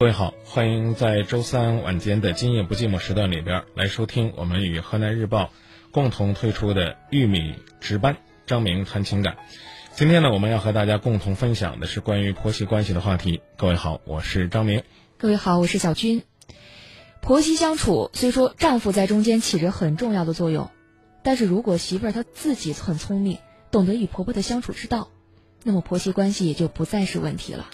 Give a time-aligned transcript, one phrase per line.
[0.00, 5.50] 各位好，欢迎在周三晚间的《今夜不寂寞》时段里边来收听我们与河南日报
[5.90, 8.14] 共同推出的《玉米值班》，
[8.46, 9.38] 张明谈情感。
[9.96, 13.40] 今天呢，我们要和大家共同分享的是关于婆媳关系的话题。
[13.56, 14.84] 各位好，我是张明。
[15.16, 16.22] 各位好，我是小军。
[17.20, 20.70] 婆媳相处，虽说丈夫在中间起着很重要的作用，
[21.24, 23.38] 但是如果媳妇儿她自己很聪明，
[23.72, 25.08] 懂得与婆婆的相处之道，
[25.64, 27.66] 那么婆媳关系也就不再是问题了。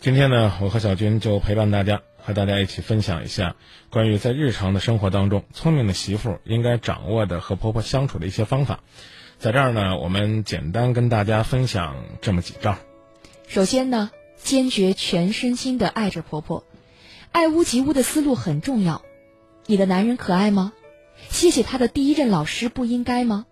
[0.00, 3.54] 今天呢，我和小军就陪伴大家，和大家一起分享一下
[3.90, 8.80] 关于在日常的生活当中，聪明的媳妇应该掌握的和婆婆相处的一些方法。
[9.38, 12.78] 在这儿呢，我们简单跟大家分享这么几招。
[13.46, 14.10] 首先呢，
[14.42, 16.64] 坚决全身心的爱着婆婆，
[17.30, 19.02] 爱屋及乌的思路很重要。
[19.66, 20.72] 你的男人可爱吗？
[21.28, 23.44] 谢谢他的第一任老师不应该吗？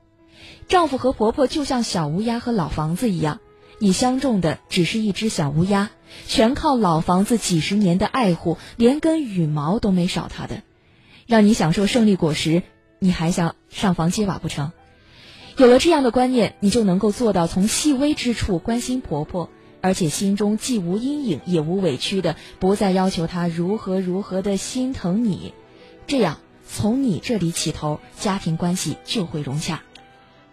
[0.66, 3.38] 丈夫和婆婆就像小乌鸦和老房子一样。
[3.80, 5.90] 你相中的只是一只小乌鸦，
[6.26, 10.62] 全靠老房子几十年的爱护，连根羽毛都没少它的，
[11.26, 12.62] 让你享受胜利果实，
[12.98, 14.72] 你还想上房揭瓦不成？
[15.56, 19.48] 有了这样的观念，你就能够做到从细微之处关心婆婆，
[19.80, 25.54] 而且心中既无阴影也无委屈的，不再要求她如何如何的心疼你，
[26.08, 29.82] 这样从你这里起头，家庭关系就会融洽。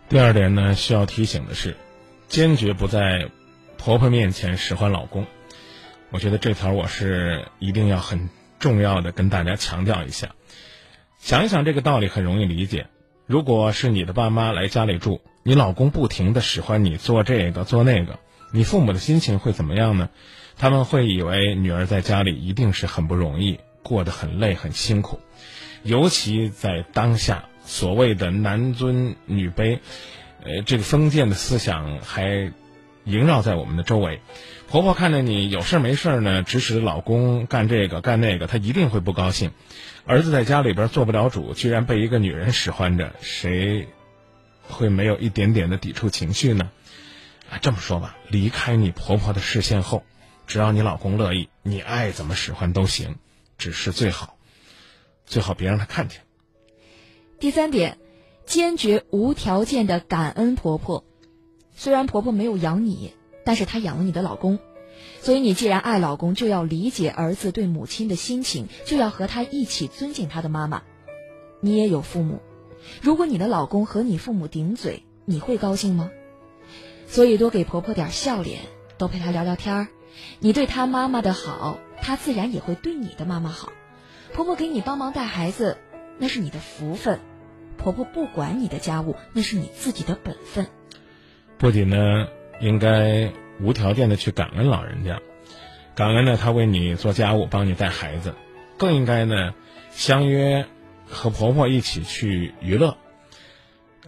[0.09, 1.75] 第二点呢，需要提醒的是。
[2.27, 3.29] 坚决不在
[3.77, 5.25] 婆婆面前使唤老公，
[6.09, 10.29] 我觉得这条我是一定要很重要的跟大家强调一下。
[11.19, 12.87] 想一想这个道理很容易理解。
[13.25, 18.19] 如果是你的爸妈来家里住，你老公不停的使唤你做这个做那个，
[18.51, 20.09] 你父母的心情会怎么样呢？
[20.57, 25.19] 他们会以为女儿在家里一定是很不容易，过得很累很辛苦，
[25.83, 29.79] 尤其在当下所谓的男尊女卑。
[30.45, 32.51] 呃，这个封建的思想还
[33.03, 34.21] 萦绕在我们的周围。
[34.67, 39.51] 婆婆看着你有事没事呢，指使老公干这个干那个，她一定会不高兴。
[40.05, 43.87] 儿子在家里边做不了主，居然被一个女人使唤着，谁
[44.61, 46.69] 会没有一点点的抵触情绪呢？
[47.49, 50.03] 啊，这么说吧，离开你婆婆的视线后，
[50.45, 53.15] 只要你老公乐意，你爱怎么使唤都行，
[53.57, 54.37] 只是最好
[55.25, 56.21] 最好别让他看见。
[57.39, 57.97] 第三点。
[58.45, 61.03] 坚决无条件的感恩婆婆，
[61.75, 63.13] 虽然婆婆没有养你，
[63.43, 64.59] 但是她养了你的老公，
[65.19, 70.83] 所以你既然爱老公，就要理解儿子对母亲的心情，就要和他一起尊敬他的妈妈。
[71.59, 72.39] 你也有父母，
[73.01, 76.11] 如果你的老公和你父母顶嘴，你会高兴吗？
[77.07, 78.61] 所以多给婆婆点笑脸，
[78.97, 79.87] 多陪她聊聊天儿。
[80.39, 83.73] 你对她妈妈的好，她自然也会对你的妈妈好。
[84.33, 85.77] 婆婆给你帮忙带孩子，
[86.19, 87.19] 那是你的福分。
[87.77, 90.67] 婆婆不管你的家务，那是你自己的本分。
[91.57, 92.27] 不仅呢，
[92.59, 93.31] 应该
[93.61, 95.21] 无条件的去感恩老人家，
[95.95, 98.33] 感恩呢，她为你做家务，帮你带孩子，
[98.77, 99.53] 更应该呢，
[99.91, 100.65] 相约
[101.07, 102.97] 和婆婆一起去娱乐。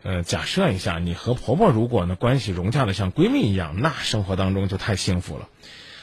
[0.03, 5.50] 呃，假设一下，你和婆婆如果呢关系融洽的像闺蜜一样，那生活当中就太幸福了。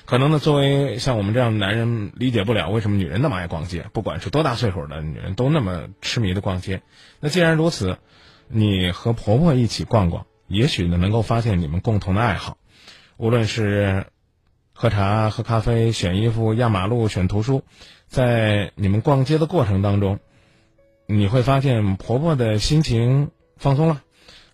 [0.07, 6.83] 可能呢，作为像我们这样的男人，理解不了为什么女人那么爱逛街，不管是多大岁数的女人，都那么痴迷的逛街。
[7.21, 7.97] 那既然如此，
[8.49, 12.59] 你和婆婆一起逛逛，也许呢能够发现你们共同的爱好，
[13.17, 14.09] 无论是
[14.75, 17.63] 喝茶、喝咖啡、选衣服、压马路、选图书，
[18.07, 20.19] 在你们逛街的过程当中，
[21.07, 24.03] 你会发现婆婆的心情放松了，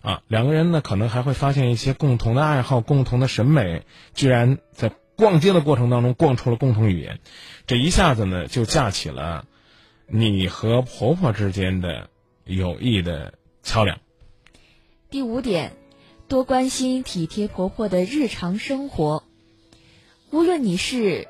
[0.01, 3.83] 啊，两个人呢可能还会发现一些共同的爱好、共同的审美，
[4.13, 4.93] 居然在。
[5.21, 7.19] 逛街的过程当中，逛出了共同语言，
[7.67, 9.45] 这一下子呢，就架起了
[10.07, 12.09] 你和婆婆之间的
[12.43, 13.99] 友谊的桥梁。
[15.11, 15.73] 第五点，
[16.27, 19.23] 多关心体贴婆婆的日常生活，
[20.31, 21.27] 无论你是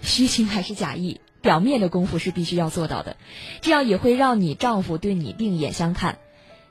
[0.00, 3.16] 虚情还是假意，表面的功夫是必须要做到的，
[3.62, 6.18] 这样也会让你丈夫对你另眼相看。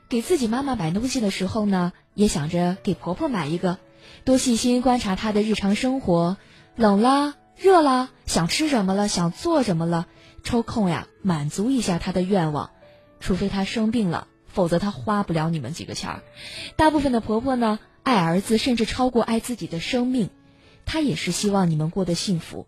[0.08, 3.76] 给自己妈妈买东西的时候呢，也想着给婆婆买一个，
[4.24, 6.38] 多细心观察她的日常生活。
[6.76, 10.08] 冷了，热了，想吃什么了，想做什么了，
[10.42, 12.70] 抽空呀，满足一下他的愿望。
[13.20, 16.22] 除非他生病了，否则他花不了你们几个钱儿。
[16.74, 20.30] 大部分的婆婆呢，爱儿子甚至超过爱自己的生命，
[20.84, 22.66] 她也是希望你们过得幸福。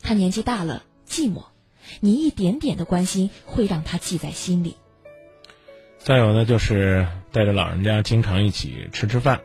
[0.00, 1.44] 她年纪大了，寂寞，
[2.00, 4.78] 你一点点的关心会让她记在心里。
[5.98, 9.42] 再有呢，就是带着老人家经常一起吃吃饭，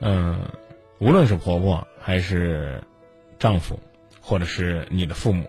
[0.00, 0.52] 嗯，
[0.98, 2.84] 无论是婆婆还是。
[3.38, 3.80] 丈夫，
[4.20, 5.48] 或者是你的父母，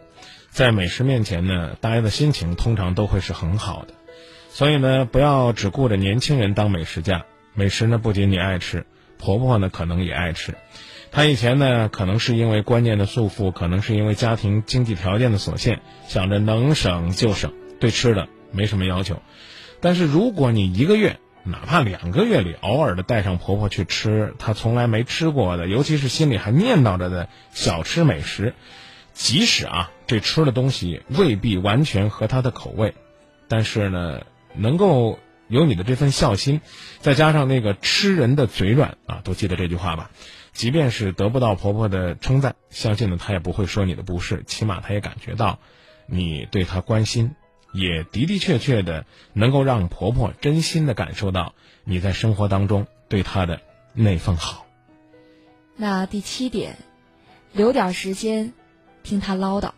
[0.49, 3.93] 在美食面前呢，大家的心情通常都会是很好的。
[4.51, 7.25] 所以呢，不要只顾着年轻人当美食家。
[7.53, 8.85] 美食呢，不仅你爱吃，
[9.17, 10.55] 婆婆呢可能也爱吃。
[11.11, 19.21] 她以前呢，可能是因为观念的束缚，可能是因为家庭经济条件的所限，想着能省就省，对吃的没什么要求。
[19.81, 28.53] 但是如果你一个月，哪怕两个月里偶尔的带上婆婆去吃她从来没吃过的，尤其是心里还念叨着的小吃美食，
[29.13, 32.93] 即使啊这吃的东西未必完全合她的口味，
[33.47, 34.21] 但是呢，
[34.53, 36.61] 能够有你的这份孝心，
[36.99, 40.11] 再加上那个吃人的嘴软啊，都记得这句话吧。
[40.51, 45.59] 即便是得不到婆婆的称赞，相信呢她也不会说你的不是，起码她也感觉到
[46.05, 47.35] 你对她关心。
[47.71, 53.61] 也的的确确的能够让婆婆真心的感受到你在生活当中对她的
[53.93, 54.65] 那份好。
[55.75, 56.77] 那第七点，
[57.53, 58.53] 留点时间
[59.03, 59.71] 听她唠叨。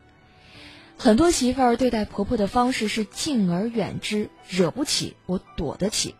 [0.98, 6.16] 很多媳妇儿对待婆婆的方式是敬而远之，惹不起我躲得起。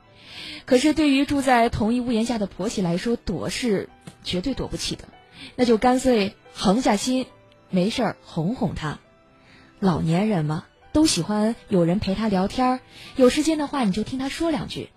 [0.66, 3.90] 可是对于住在同一屋檐下的婆媳来说，躲是
[4.24, 5.06] 绝对躲不起的。
[5.56, 7.28] 那就干脆横下心，
[7.70, 9.00] 没事儿哄哄她。
[9.80, 10.66] 老年人嘛。
[10.94, 12.80] 都喜欢有人陪他聊天
[13.16, 14.90] 有时间的话你就听他说两句，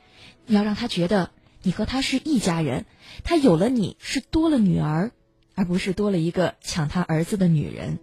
[0.46, 1.31] 你要让他觉得
[1.62, 2.85] 你和他是一家人，
[3.23, 5.12] 他有了你是多了女儿，
[5.55, 7.99] 而不是多了一个抢他儿子的女人。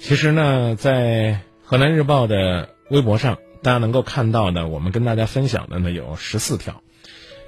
[0.00, 6.82] 其实呢，在河南日报的微博上，大家能够看到的，我们跟大家分享的呢有十四条，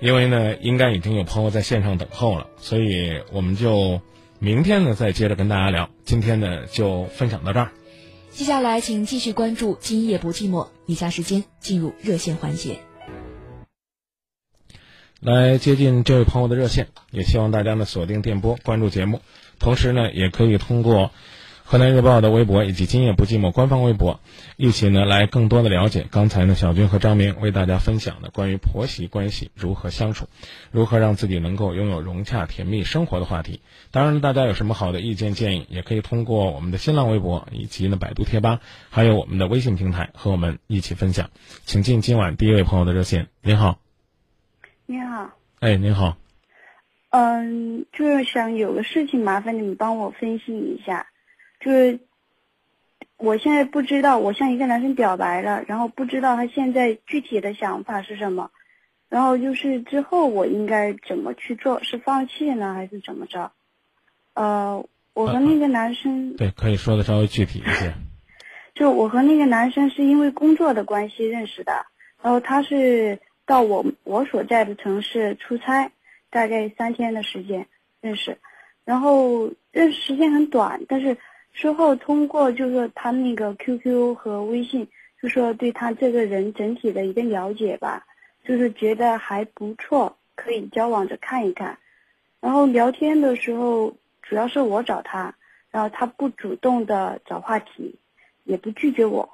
[0.01, 4.01] 因为呢应该已经有朋友在线上等候了，所以我们就
[4.39, 7.73] 明天呢再接着跟大家聊，今天呢就分享到这儿。
[8.35, 10.65] 接下来，请继续关注《今夜不寂寞》。
[10.87, 12.81] 以下时间进入热线环节，
[15.21, 16.89] 来接近这位朋友的热线。
[17.13, 19.21] 也希望大家呢锁定电波，关注节目，
[19.61, 21.13] 同时呢也可以通过。
[21.67, 24.21] 河南日报的微博以及今夜不寂寞官方微博，
[24.59, 30.29] 一起呢来更多的了解刚才呢小军和张明为大家分享的关于婆媳关系如何相处，
[30.71, 33.63] 如何让自己能够拥有融洽甜蜜生活的话题。
[33.91, 41.31] 当然，大家有什么好的意见建议，也可以通过我们的新浪微博以及呢百度贴吧，还有我们的微信平台和我们一起分享。
[41.65, 43.29] 请进今晚第一位朋友的热线。
[43.41, 43.79] 您好，
[44.85, 45.31] 你好，
[45.61, 46.19] 哎，您好，
[47.09, 51.07] 嗯，就是想有个事情麻烦你们帮我分析一下。
[51.65, 51.99] 就是
[53.17, 58.51] 我现在不知道，我向一个男生表白了，然后不知道他现在具体的想法是什么，
[59.09, 61.83] 然后就是之后我应该怎么去做？
[61.83, 63.51] 是放弃呢，还是怎么着？
[64.35, 64.85] 呃，
[65.15, 67.95] 我和那个男生对，可以说的稍微具体一些。
[68.75, 71.87] 就我和那个男生是因为工作的关系认识的，
[72.21, 75.93] 然后他是到我我所在的城市出差，
[76.29, 77.69] 大概三天的时间
[78.03, 78.37] 认识，
[78.85, 81.17] 然后认识时间很短，但是。
[81.55, 84.89] 之后通过就是他那个 QQ 和微信，
[85.23, 88.05] 就说对他这个人整体的一个了解吧，
[88.45, 91.79] 就是觉得还不错，可以交往着看一看。
[92.41, 95.37] 然后聊天的时候，主要是我找他，
[95.71, 97.95] 然后他不主动的找话题，
[98.43, 99.31] 也不拒绝我。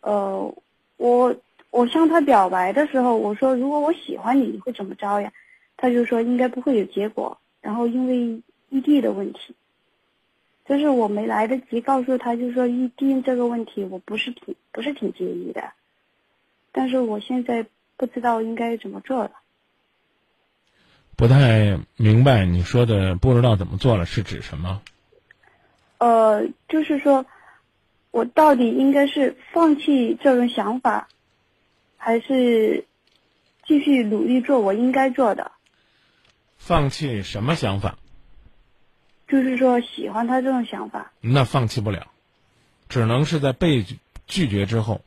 [0.00, 0.54] 呃，
[0.96, 1.36] 我
[1.70, 5.30] 我向他表白的时候，我说如果我喜欢你，你会怎么着呀？
[5.76, 7.38] 他就说应该不会有结果。
[7.60, 9.54] 然后因为异地的问题。
[10.66, 15.72] 就是我没来得及告诉他，就说预定这个问题，我不是挺不是挺介意的，
[16.72, 17.66] 但是我现在
[17.96, 19.32] 不知道应该怎么做了。
[21.16, 24.82] 不太明白你说的不知道怎么做了是指什么？
[25.98, 27.24] 呃，就是说，
[28.10, 31.08] 我到底应该是放弃这种想法，
[31.96, 32.86] 还是
[33.64, 35.52] 继续努力做我应该做的？
[36.56, 37.96] 放弃什么想法？
[39.34, 42.06] 就是说，喜欢他这种想法，那放弃不了，
[42.88, 43.84] 只能是在被
[44.28, 45.00] 拒绝之后，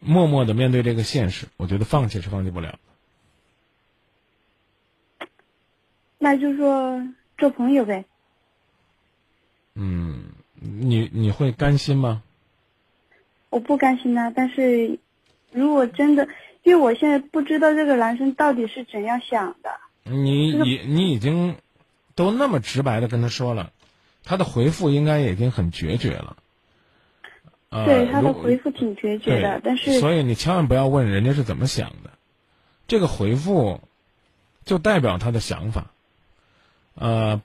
[0.00, 1.46] 默默的面对这个现实。
[1.56, 2.80] 我觉得放弃是放弃不了。
[6.18, 7.06] 那就说
[7.38, 8.06] 做朋友呗。
[9.76, 12.24] 嗯，你你会甘心吗？
[13.50, 14.32] 我不甘心啊！
[14.34, 14.98] 但是，
[15.52, 16.26] 如果真的，
[16.64, 19.78] 因为我现在不知道这个男生到底是怎样想的。
[20.02, 21.54] 你已你已经。
[22.14, 23.72] 都那么直白的跟他说了，
[24.22, 26.36] 他的回复应该已经很决绝了。
[27.70, 32.10] 对他的回复挺决绝的，但是所以你千万不要问人家是怎么想的，
[32.86, 33.80] 这个回复
[34.64, 35.90] 就代表他的想法。
[36.94, 37.42] 呃，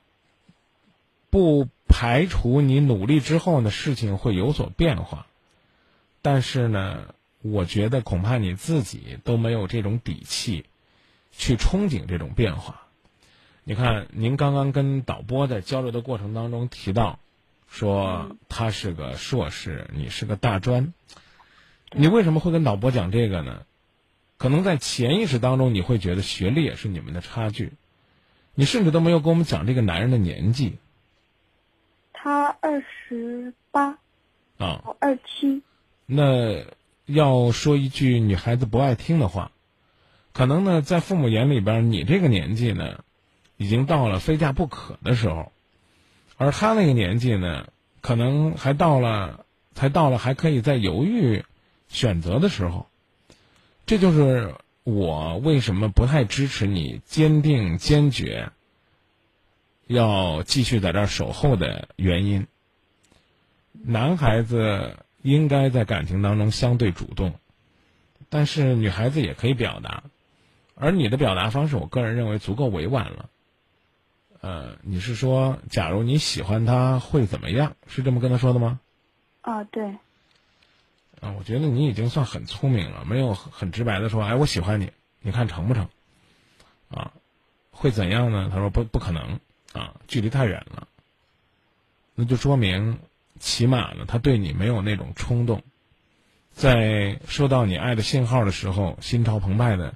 [1.31, 5.25] 不排除你努力之后呢，事情会有所变化，
[6.21, 10.65] 但是呢，我觉得恐怕你自己都没有这种底气
[11.31, 12.83] 去憧憬这种变化。
[13.69, 17.19] 你看，您刚刚跟导播在交流的过程当中提到，
[17.67, 20.91] 说他是个硕士，你是个大专，
[21.91, 23.61] 你为什么会跟导播讲这个呢？
[24.39, 27.73] 可能在潜意识当中，你会觉得学历也是你们的差距，
[28.55, 30.79] 你甚至都没有跟我们讲这个男人的年纪
[32.11, 33.99] 他二十八，
[34.57, 34.81] 啊。
[34.83, 35.61] 我二七。
[36.07, 36.65] 那
[37.05, 39.51] 要说一句女孩子不爱听的话，
[40.33, 43.03] 可能呢，在父母眼里边，你这个年纪呢，
[43.59, 45.51] 已经到了非嫁不可的时候，
[46.37, 47.67] 而他那个年纪呢，
[47.99, 51.43] 可能还到了，才到了还可以再犹豫
[51.89, 52.87] 选择的时候。
[53.85, 58.49] 这就是我为什么不太支持你坚定坚决
[59.87, 62.47] 要继续在这儿守候的原因。
[63.73, 67.33] 男孩子应该在感情当中相对主动，
[68.29, 70.03] 但是女孩子也可以表达，
[70.75, 73.29] 而你的表达方式，我个人认为足够委婉了。
[74.41, 77.75] 呃，你是说，假如你喜欢他会怎么样？
[77.88, 78.79] 是这么跟他说的吗？
[79.41, 79.86] 啊，对，
[81.19, 84.91] 啊，我觉得你已经算很聪明了，没有很很直白的说，哎，我喜欢你，
[85.22, 85.89] 你看成不成？
[86.89, 87.12] 啊，
[87.72, 88.50] 会怎样呢？
[88.51, 89.39] 他说不，不可能
[89.74, 90.88] 啊，距离太远了。
[92.15, 93.00] 那就说明，
[93.39, 95.63] 起码呢，他对你没有那种冲动，
[96.51, 99.96] 在收到你爱的信号的时候，心潮澎湃的，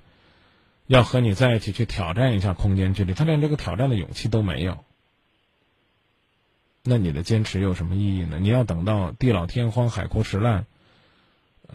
[0.94, 4.86] 要和你在一起去挑战一下空间距离，他连这个挑战的勇气都没有。
[6.84, 8.38] 那你的坚持有什么意义呢？
[8.40, 10.68] 你要等到地老天荒、海枯石烂，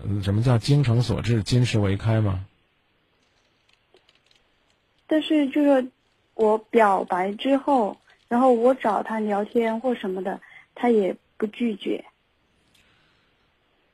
[0.04, 2.46] 嗯，什么叫精诚所至、金石为开吗？
[5.08, 5.88] 但是就是
[6.34, 7.96] 我表白之后，
[8.28, 10.40] 然后我找他聊天或什么的，
[10.76, 12.04] 他也不拒绝。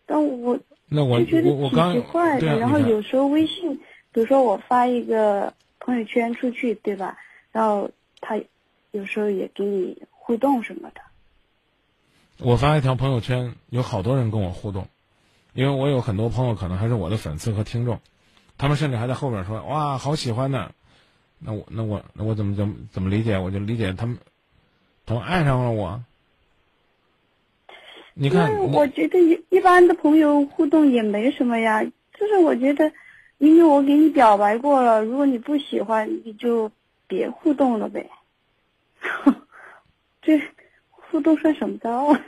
[0.04, 2.40] 但我那我我我刚怪的。
[2.40, 3.80] 对啊，然后有时候微信，
[4.14, 7.18] 比如说我发一个朋友圈出去，对吧？
[7.50, 7.90] 然后
[8.20, 8.40] 他
[8.92, 11.00] 有时候也给你互动什么的。
[12.38, 14.86] 我发一条朋友圈，有好多人跟我互动，
[15.52, 18.00] 因为我有很多朋友可能还是我的粉丝和听众，
[18.56, 20.72] 他们甚至还在后边说：“哇，好喜欢呢。”
[21.40, 23.36] 那我那我那我怎么怎么怎么理解？
[23.36, 24.16] 我就理解他们，
[25.04, 26.02] 他们爱上了我。
[28.14, 32.92] 你看，我觉得一一般的朋友互动也没什么呀，就是我觉得，
[33.44, 36.70] 因为我给你表白过了，如果你不喜欢，你就
[37.06, 38.10] 别互动了呗。
[40.22, 40.40] 这
[40.90, 42.20] 互动算什么招啊？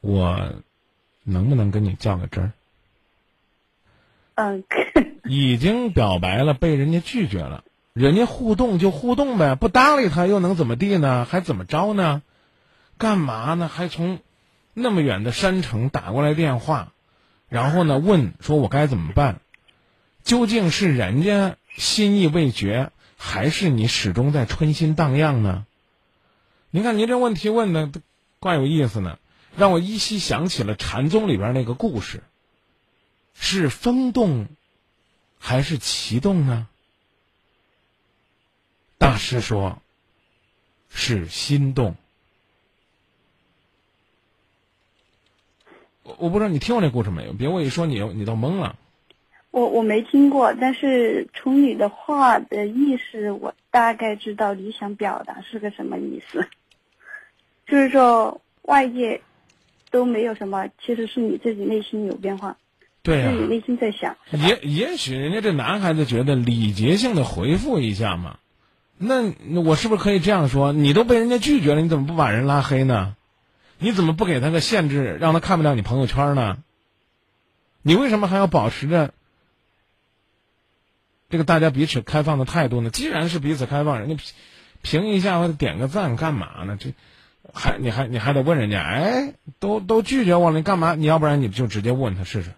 [0.00, 0.52] 我
[1.24, 2.52] 能不能跟你较个真儿？
[4.34, 4.64] 嗯，
[5.24, 11.24] 已经表白了，被人家拒绝了，人家互动就互动呗，不搭理他又能怎么地呢？
[11.24, 12.22] 还怎么着呢？
[12.96, 13.68] 干嘛呢？
[13.68, 14.20] 还从
[14.74, 16.92] 那么远的山城打过来电话，
[17.48, 19.40] 然后呢问说我该怎么办？
[20.24, 25.64] 究竟是人家心意未决，还是你始终在春心荡漾呢？
[26.70, 27.90] 您看您这问题问的
[28.38, 29.18] 怪有意思呢，
[29.56, 32.22] 让我依稀想起了禅宗里边那个故事。
[33.32, 34.48] 是风动，
[35.38, 36.68] 还是旗动呢？
[38.98, 39.80] 大师说，
[40.90, 41.96] 是心动。
[46.08, 47.34] 我我不知道你听过这故事没有？
[47.34, 48.76] 别我一说你你都懵了。
[49.50, 56.48] 我我没听过，但是从你的话的意思，我大概知道你想表达是个什么意思。
[57.66, 59.20] 就是说，外界
[59.90, 62.56] 都没有什么，其实是你自己内心有变化。
[63.02, 68.38] 对呀、内心在想，也也许人家这男孩子觉得礼节性的回复一下嘛，
[68.98, 70.72] 那那我是不是可以这样说？
[70.72, 73.16] 你都被人家拒绝了，你怎么不把人拉黑呢？
[73.78, 76.58] 你怎么不给他个限制，让他看不了你朋友圈呢？
[77.82, 79.14] 你为什么还要保持着
[81.30, 82.90] 这个大家彼此开放的态度呢？
[82.90, 84.22] 既然是彼此开放，人家
[84.82, 86.76] 评评一下或者点个赞干嘛呢？
[86.78, 86.92] 这
[87.54, 90.94] 还你还你还得问人家，哎，都都拒绝我了，你干嘛？
[90.94, 92.52] 你要不然你就直接问他试试。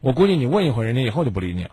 [0.00, 1.70] 我估计你问一回，人家以后就不理你了，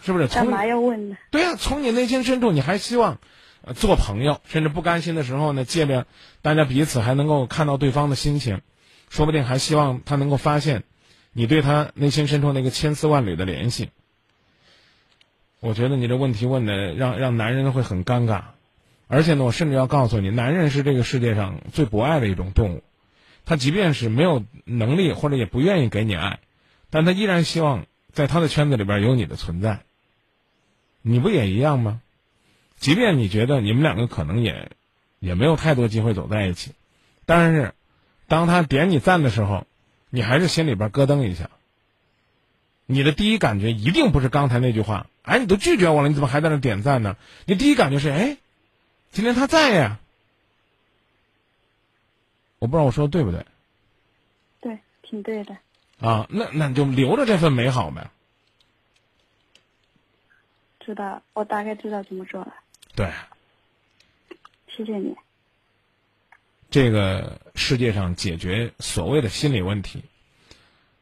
[0.00, 0.28] 是不是？
[0.28, 1.16] 从干嘛要问呢？
[1.30, 3.18] 对呀、从你内心深处，你还希望、
[3.62, 6.06] 呃做朋友，甚至不甘心的时候呢，借着
[6.42, 8.60] 大家彼此还能够看到对方的心情，
[9.08, 10.84] 说不定还希望他能够发现
[11.32, 13.90] 你对他内心深处那个千丝万缕的联系。
[15.60, 18.42] 我觉得你这问题问的让让男人会很尴尬，
[19.06, 22.82] 而且呢，我甚至要告诉你，男人是这个世界上最博爱的一种动物，
[23.44, 26.40] 他即便是没有能力或者也不愿意给你爱，
[26.90, 29.82] 但他依然希望在他的圈子里边有你的存在。
[31.00, 32.00] 你不也一样吗？
[32.82, 34.72] 即便你觉得你们两个可能也
[35.20, 36.72] 也没有太多机会走在一起，
[37.26, 37.74] 但是
[38.26, 39.68] 当他点你赞的时候，
[40.10, 41.48] 你还是心里边咯噔一下。
[42.86, 47.16] 你的第一感觉一定不是刚才那句话，哎，你都拒绝我了，你怎么还在那点赞呢？
[47.46, 48.36] 你第一感觉是，哎，
[49.12, 50.00] 今天他在呀。
[52.58, 53.46] 我不知道我说的对不对
[54.60, 55.56] 对，挺对的。
[56.00, 56.26] 啊？
[56.30, 58.10] 那那你就留着这份美好呗。
[60.80, 62.52] 知道，我大概知道怎么做了。
[62.94, 63.12] 对，
[64.68, 65.14] 谢谢你。
[66.70, 70.04] 这个世界上解决所谓的心理问题，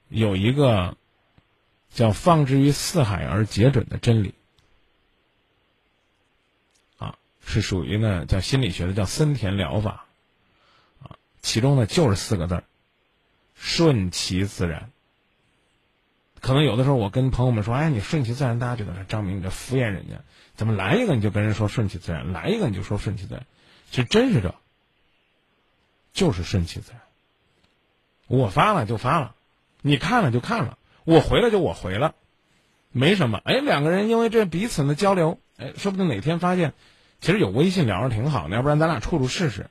[0.09, 0.97] 有一个
[1.91, 4.35] 叫“放之于四海而皆准”的真理，
[6.99, 10.07] 啊，是属于呢叫心理学的叫森田疗法，
[11.03, 12.65] 啊，其中呢就是四个字儿：
[13.55, 14.91] 顺其自然。
[16.41, 20.25] 可能有的时候我跟朋友们说：“哎，你顺其自然。”大家觉得说张明你这敷衍人家，
[20.61, 23.47] 怎么来一个你就跟人说顺其自然，来一个你就说顺其自然？
[23.90, 24.55] 其实真是这，
[26.12, 27.00] 就是顺其自然。
[28.26, 29.35] 我发了就发了，
[29.81, 32.14] 你看了就看了，我回了就我回了，
[32.93, 33.40] 没什么。
[33.43, 36.75] 哎，两个人因为这彼此的交流，哎，说不定哪天发现，
[37.23, 39.71] 其实有微信聊着挺好的，要不然咱俩处处试试。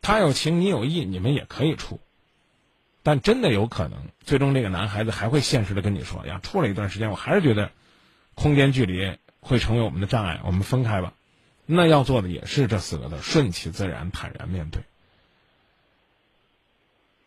[0.00, 2.00] 他有情，你有意，你们也可以处。
[3.02, 7.70] 但真的有可能，最终这个男孩子还会现实的跟你说：“呀，处了一段时间，我还是觉得
[8.34, 11.12] 空间距离会成为我们的障碍，我们分开吧。”
[11.70, 14.82] 那要做的也是这四个字：顺其自然，坦然面对。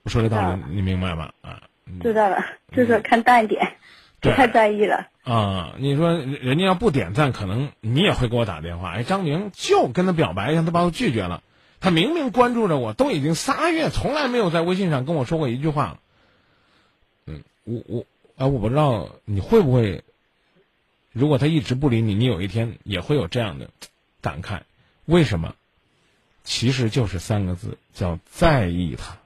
[0.04, 1.34] 我说这道理你明白吧？
[1.42, 1.62] 啊，
[2.02, 2.44] 知道了，
[2.76, 3.76] 就是看淡一点，
[4.20, 5.10] 不太在意了。
[5.24, 8.94] 啊，你说人家要不点赞，可能你也会给我打电话。
[8.94, 11.44] 哎，张明就跟他表白一下，他把我拒绝了。
[11.80, 16.00] 他明明关注着我，都已经仨月，从来没有在微信上跟我说过一句话了。
[17.28, 18.06] 嗯，我我
[18.38, 20.04] 哎，我不知道你会不会，
[21.12, 23.70] 如果他一直不理你，你有一天也会有这样的
[24.22, 24.62] 感慨。
[25.06, 25.56] 为什么？
[26.44, 29.18] 其实就是三个字，叫在意他。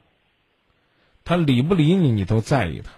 [1.24, 2.92] 他理不理你，你都在意他。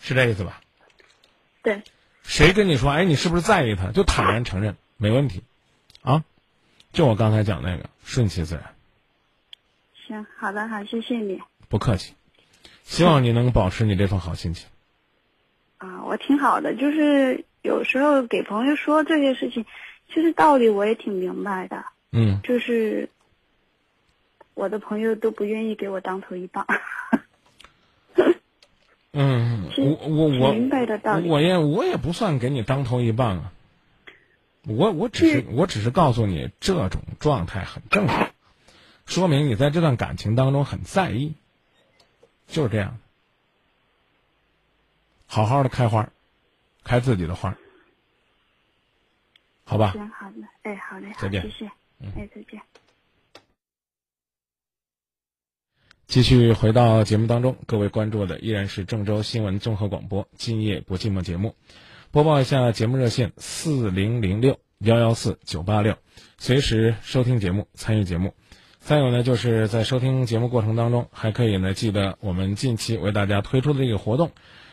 [0.00, 0.60] 是这意思吧？
[1.62, 1.82] 对。
[2.22, 2.90] 谁跟你说？
[2.90, 3.90] 哎，你是不是在意他？
[3.90, 5.42] 就坦然承认，没问题，
[6.02, 6.24] 啊，
[6.92, 8.74] 就我刚才讲那个，顺其自然。
[10.06, 11.40] 行，好的，好，谢谢你。
[11.68, 12.14] 不客气，
[12.84, 14.68] 希望你能保持你这份好心情。
[15.78, 19.66] 啊，我挺好的，就是有时候给朋友说这些事情，
[20.08, 21.84] 其实道理我也挺明白的。
[22.12, 22.40] 嗯。
[22.44, 23.08] 就是
[24.54, 26.64] 我的朋友都不愿意给我当头一棒。
[29.12, 33.52] 嗯，我我我明白的道理我也我也不算给你当头一棒啊，
[34.66, 38.30] 我我只是我只是告诉你这种状态很正常，
[39.06, 41.34] 说明你在这段感情当中很在意，
[42.46, 42.98] 就是这样。
[45.26, 46.10] 好好的开花，
[46.84, 47.56] 开自己的花，
[49.64, 49.90] 好吧？
[49.92, 51.66] 行，好的，哎，好嘞，再见，谢谢，
[52.16, 52.60] 哎，再见。
[56.06, 61.56] 继续回到节目当中，各位关注的依然是郑州新闻综合广播《今夜不寂寞》节目，
[62.12, 65.98] 播报一下节目热线四零零六幺幺四九八六，
[66.38, 68.34] 随时收听节目、参与节目。
[68.84, 74.32] 再有呢，就是在收听节目过程当中，还可以呢记得我们近期为大家推出的这个活动，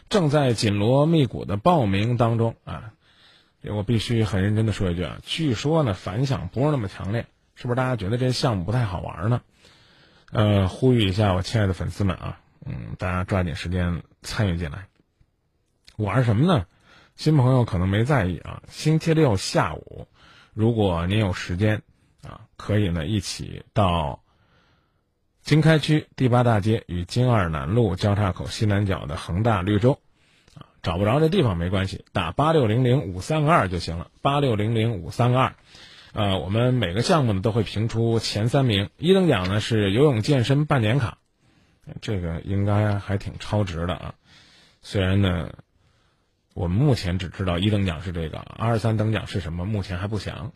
[0.10, 2.92] 正在紧锣密鼓的报名当中啊。
[3.64, 9.42] 我必须很认真的说一句啊，据说呢反响不是那么强烈，是不是大家觉得这项目不太好玩呢？
[10.34, 14.88] 呃，呼吁一下我亲爱的粉丝们啊，嗯，大家抓紧时间参与进来。
[15.96, 16.66] 玩什么呢？
[17.16, 18.62] 新朋友可能没在意啊。
[18.68, 20.10] 星期六下午，
[20.54, 21.82] 如果您有时间，
[22.62, 24.22] 可以呢一起到
[25.42, 30.00] 经开区第八大街与京二南路交叉口西南角的恒大绿洲
[30.54, 35.56] 啊，找不着这地方没关系，打八六零零五三个二就行了，八六零零五三个二。
[36.14, 41.18] 呃，我们每个项目呢都会评出前三名，一等奖呢是游泳健身半年卡，
[42.02, 44.14] 这个应该还挺超值的啊。
[44.84, 45.52] 虽然呢，
[46.54, 50.52] 我们目前只知道一等奖是这个，二三等奖是什么，目前还不详。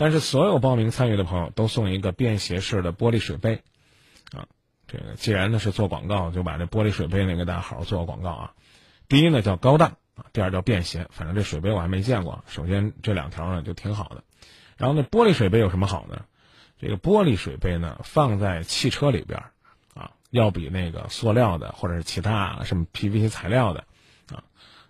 [0.00, 3.60] 但是所有报名参与的朋友都送一个便携式的玻璃水杯，
[4.32, 4.48] 啊，
[4.86, 8.54] 这个既然呢是做广告，就把这玻璃水杯呢给大家好好做个广告啊。
[9.08, 12.42] 第一呢叫高档啊，第二叫便携，反正这水杯我还没见过。
[12.46, 14.24] 首先这两条呢就挺好的。
[14.78, 16.24] 然后呢，玻璃水杯有什么好呢？
[16.78, 19.52] 这个玻璃水杯呢，放在汽车里边儿，
[19.92, 23.84] 啊，要比那个塑料的或者是其他什么 PVC 材料的，
[24.32, 24.44] 啊，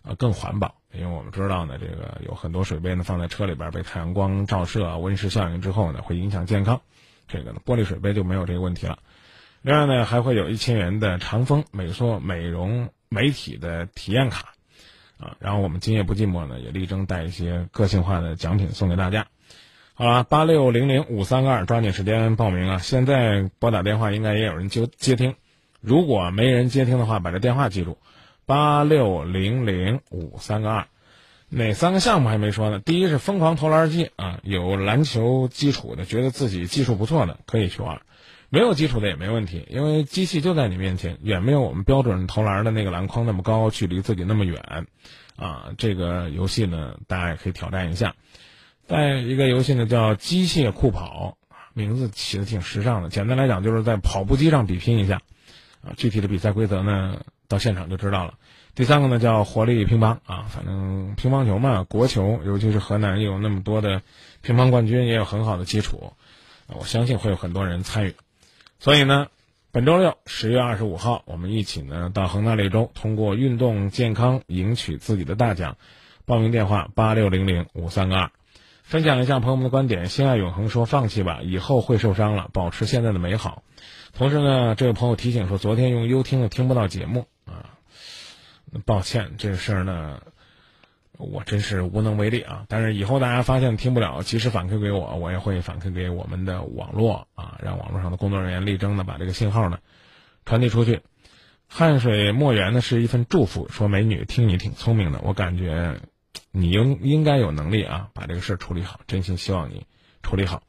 [0.04, 0.79] 啊更环保。
[0.92, 6.80] 因为我们知道呢，这个有很多水杯呢放在车里边被太阳光照射啊、温室效应之后呢，会影响健康。
[7.28, 8.98] 这个，玻璃水杯就没有这个问题了。
[9.62, 14.54] 另外呢，还会有一千元的长风美缩美容美体的体验卡，
[15.18, 19.26] 啊，然后我们今夜不寂寞呢，也力争带一些个性化的奖品送给大家。
[19.94, 22.78] 好了，八六零零五三个二，抓紧时间报名啊！
[22.78, 25.34] 现在拨打电话应该也有人接接听，
[25.82, 27.98] 如果没人接听的话，把这电话记住，
[28.50, 30.88] 八六零零五三个二。
[31.50, 32.80] 哪三个项目还没说呢？
[32.80, 38.02] 第一是疯狂投篮机啊，有篮球基础的，觉得自己技术不错的可以去玩。
[38.48, 44.84] 没有基础的也没问题，因为机器就在你面前，远没有我们标准投篮的那个篮筐那么高，距离自己那么远，
[45.36, 48.16] 啊，这个游戏呢，大家也可以挑战一下。
[48.88, 51.38] 再一个游戏呢，叫机械酷跑，
[51.72, 53.10] 名字起的挺时尚的。
[53.10, 55.20] 简单来讲，就是在跑步机上比拼一下，
[55.84, 58.34] 啊，具体的比赛规则呢，到现场就知道了。
[58.74, 64.00] 第三个呢，叫活力乒乓啊，反正乒乓球嘛，国球，尤其是河南有那么多的
[64.40, 66.14] 乒乓冠军，也有很好的基础，
[66.68, 68.14] 我相信会有很多人参与。
[68.78, 69.26] 所以呢，
[69.72, 75.76] 本周六十月二十五号，我们一起呢到恒大绿洲，通过运动健康赢取自己的大奖。
[76.24, 78.30] 报名电话八六零零五三个二。
[78.84, 80.08] 分享一下朋友们的观点。
[80.08, 83.62] 心爱永恒说：“放弃吧，以后会受伤了，保持现在的美好。”
[84.14, 87.26] 同时呢，这位朋友提醒说，昨天用优听的听不到节目，
[88.84, 90.20] 抱歉，这个事儿呢。
[91.22, 92.64] 我真是无能为力啊！
[92.66, 99.80] 但是以后大家发现听不了，及时反馈给我，我也会反馈给我们的网络啊，让网络上的工作人员力争的把这个信号呢
[100.46, 101.02] 传递出去。
[101.68, 106.00] 汗水墨源呢是一份祝福，说美女听你挺聪明的，我感觉
[106.52, 109.84] 你应应该有能力啊把这个事儿处理好，真心希望你
[110.22, 110.62] 处理好。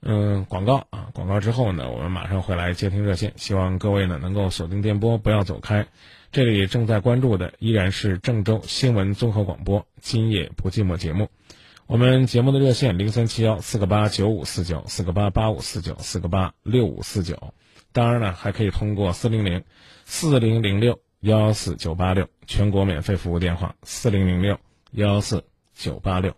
[0.00, 5.88] 嗯，广告啊，广告之后呢，我们马上会来接听热线，希望各位呢能够锁定电波，不要走开。
[6.32, 11.28] 这里正在关注的依然是郑州新闻综合广播《今夜不寂寞》节目，
[11.86, 17.52] 我们节目的热线零三七幺四个八九五四九四个八八五四九四个八六五四九，
[17.92, 19.62] 当然呢还可以通过四零零
[20.06, 24.58] 四零零六幺四九八六全国免费服务电话四零零六
[24.90, 26.34] 幺四九八六。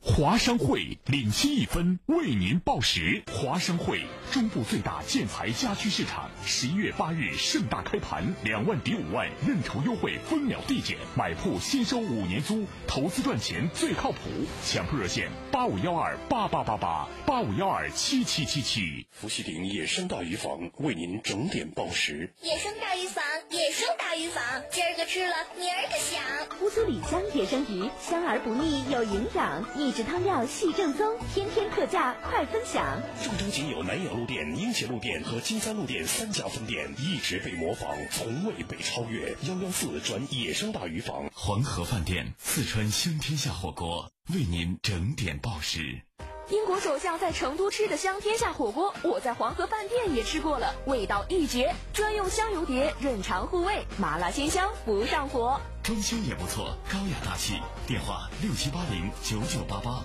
[0.00, 3.22] 华商会领先一分，为您报时。
[3.32, 14.18] 华商会中部最大建材家居市场，十一月八日盛大开盘，两万抵五万，认筹优惠分秒递减，买铺先收五年租，投资赚钱最靠谱。
[14.64, 19.04] 抢铺热线八五幺二八八八八八五幺二七七七七。
[19.10, 22.32] 伏羲鼎野生大鱼坊为您整点报时。
[22.42, 26.22] 野生大鱼坊，野生大鱼坊，今儿个吃了，明儿个想。
[26.62, 29.64] 乌苏里江野生鱼，香而不腻，有营养。
[29.88, 33.00] 秘制汤料系正宗，天天特价快分享。
[33.24, 39.34] 郑州仅有南阳路店、英杰路店和金山路店三家分店，一直被模仿，从未被超越。
[39.44, 46.02] 幺幺四转野生大鱼坊，黄河饭店，四川香天下火锅为您整点报时。
[46.50, 51.74] 英国首相在成都吃的香天下火锅，我在黄河饭店也吃过了，味道一绝。
[51.92, 55.60] 专用香油碟润肠护胃，麻辣鲜香不上火。
[55.82, 57.60] 装修也不错，高雅大气。
[57.86, 60.02] 电话六七八零九九八八。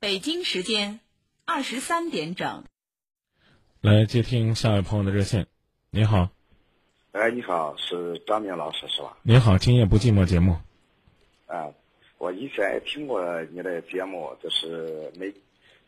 [0.00, 0.98] 北京时间
[1.44, 2.64] 二十三点整。
[3.80, 5.46] 来接听下一位朋友的热线。
[5.90, 6.30] 你好。
[7.14, 9.16] 哎，你好，是张明老师是吧？
[9.22, 10.56] 你好，今夜不寂寞节目。
[11.46, 11.72] 啊，
[12.18, 15.32] 我以前也听过你的节目，就是每。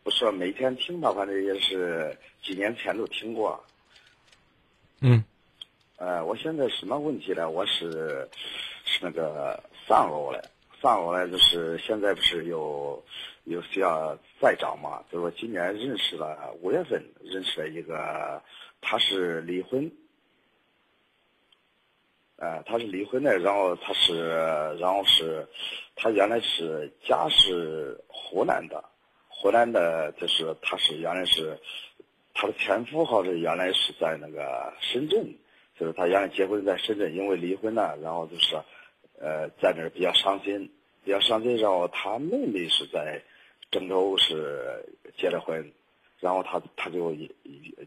[0.04, 3.60] 不说每天听吧，反正也是几年前都听过。
[5.00, 5.24] 嗯。
[5.96, 7.50] 呃，我现在什么问题呢？
[7.50, 8.28] 我是
[8.84, 10.40] 是那个丧偶了，
[10.80, 13.04] 丧偶了，就是现在不是有
[13.46, 15.02] 有需要再找嘛？
[15.10, 18.40] 就是我今年认识了五月份认识了一个，
[18.80, 19.90] 他是离婚。
[22.36, 24.28] 呃，他是离婚的，然后他是，
[24.78, 25.46] 然后是，
[25.94, 28.84] 他原来是家是湖南的。
[29.28, 31.58] 湖南的，就是他是原来是
[32.34, 35.34] 他的前夫，好像原来是在那个深圳，
[35.78, 38.56] 就是他原来结婚在深圳，因为离婚了，然后就是
[39.18, 40.70] 呃在那儿比较伤心，
[41.04, 41.56] 比较伤心。
[41.56, 43.22] 然后他妹妹是在
[43.70, 44.84] 郑州是
[45.16, 45.72] 结了婚，
[46.20, 47.14] 然后他他就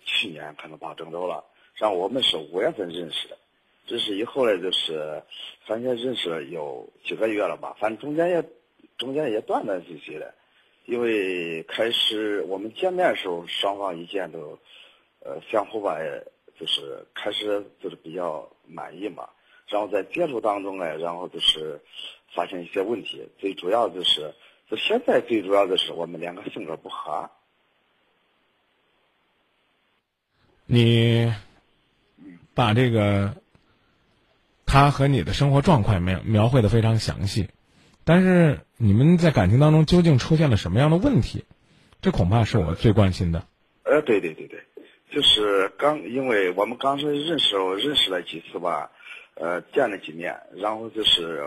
[0.05, 1.43] 去年可能到郑州了。
[1.75, 3.38] 然后我们是五月份认识的，
[3.89, 5.23] 认识以后呢，就是
[5.65, 8.43] 反正认识了有几个月了吧，反正中间也
[8.97, 10.34] 中间也断断续续的。
[10.86, 14.58] 因为开始我们见面的时候，双方意见都，
[15.19, 15.97] 呃，相互吧，
[16.60, 19.30] 就是开始就是比较满意嘛。
[19.67, 21.80] 然后在接触当中呢，然后就是
[22.34, 24.34] 发现一些问题，最主要就是，
[24.69, 27.30] 就现在最主要的是我们两个性格不合。
[30.65, 31.32] 你
[32.56, 33.36] 把这个
[34.69, 37.49] 他和你的生活状况描描绘的非常详细。
[38.05, 41.43] 但是你们在感情当中究竟出现了什么样的问题？
[42.01, 43.47] 这恐怕是我最关心的。
[43.84, 44.63] 呃，对对对对，
[45.10, 48.91] 就是刚因为我们刚是认识，认识了几次吧，
[49.34, 51.43] 呃，见了几面，然后就是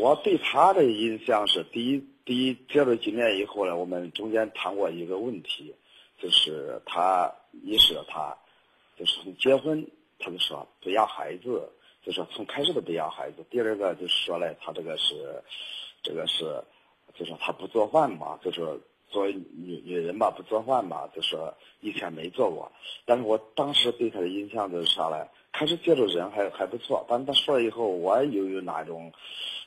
[0.00, 5.74] 我对他的印象是，第一第一见了几面以后呢，我们中间谈过一个问题，
[6.22, 7.32] 就是他
[7.64, 8.36] 一是他，
[8.96, 9.86] 就是从结婚，
[10.18, 11.70] 他就说不要孩子。
[12.08, 13.44] 就说从开始都不要孩子。
[13.50, 15.14] 第二个就是说嘞，他这个是，
[16.02, 16.64] 这个是，
[17.14, 18.78] 就说他不做饭嘛，就说
[19.10, 22.72] 作为女女人吧，不做饭嘛，就说以前没做过。
[23.04, 25.28] 但是我当时对他的印象就是啥嘞？
[25.52, 29.12] 开始接触人还还不错，但是他说了以后，我又有那种，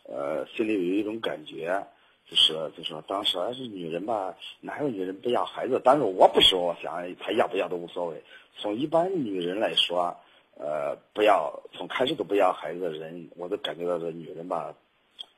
[0.09, 1.85] 呃，心里有一种感觉。
[2.27, 5.81] 就是就说当时还是女人吧，哪有女人不要孩子？
[5.83, 8.23] 但是我不说我想她要不要都无所谓。
[8.57, 10.15] 从一般女人来说，
[10.61, 14.71] 呃，不要从开始都不要孩子的人，我都感觉到这女人吧，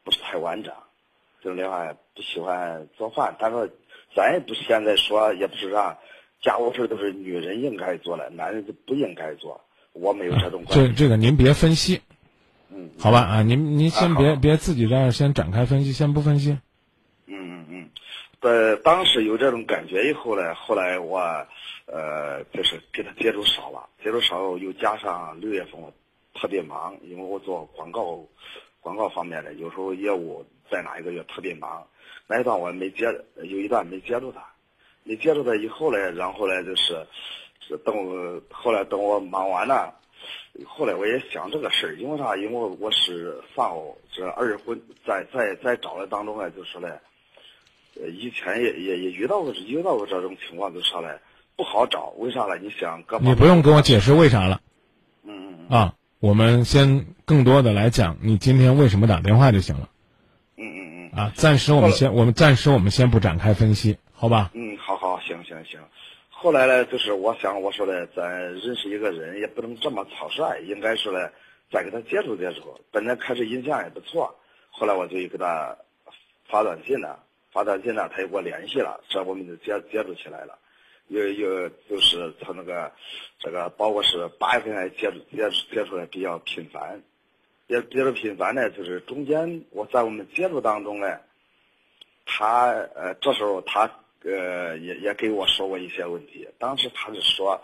[0.03, 0.73] 不是太完整。
[1.41, 3.71] 就另外不喜欢做饭，但是
[4.13, 5.97] 咱也不现在说，也不是让
[6.41, 9.61] 家务事都是女人应该做的，男人就不应该做。
[9.93, 12.01] 我没有这种观这这个您别分析，
[12.69, 16.57] 嗯，好吧啊，您您先啊别别自己在这儿先展开分析，先不分析。
[18.43, 21.17] 在，当时有这种感觉以后呢，后来我，
[21.85, 25.93] 呃，就是跟他接触少了，接触少又加上六月份我
[26.33, 28.19] 特别忙，因为我做广告，
[28.81, 31.87] 广告方面的，有时候业务在哪一个月特别忙，
[32.27, 33.05] 那一段我没接，
[33.37, 34.45] 有一段没接触他，
[35.03, 37.07] 没接触他以后呢，然后呢就是，
[37.85, 39.95] 等我后来等我忙完了。
[40.67, 42.35] 后来我也想这个事儿，因为啥？
[42.35, 46.99] 因为我是丧偶，这二婚在在在找的当中呢，就是嘞，
[48.01, 51.19] 呃，以前也也也遇到过遇到过这种情况，就上来，
[51.55, 52.13] 不好找。
[52.17, 52.59] 为啥嘞？
[52.61, 54.61] 你想各方面你不用跟我解释为啥了
[55.23, 59.89] 嗯嗯嗯啊，我们先更多的来讲你今天为什么打电话就行了
[60.57, 61.31] 嗯嗯嗯啊。
[61.35, 64.51] 暂时我们先我们暂时我们先不展开分析，好吧？
[64.53, 65.79] 嗯，好好行行行。
[66.29, 71.29] 后来呢，就是我想我说的，咱认识一个人也不能这么草率，应该说呢，
[71.71, 72.77] 再跟他接触接触。
[72.91, 74.35] 本来开始印象也不错，
[74.69, 75.77] 后来我就给他
[76.49, 77.19] 发短信了，
[77.53, 80.57] 发短信呢，他又给我联系了，这我们就接接触起来了。
[81.07, 82.91] 有有就是他那个
[83.37, 87.03] 这个，包括是八月份还接触接触接触的比较频繁，
[87.67, 91.19] 接接触频繁呢，就是中间我在我们接触当中呢，
[92.25, 97.61] 他呃这时候他呃也也给我说过一些问题，当时他是说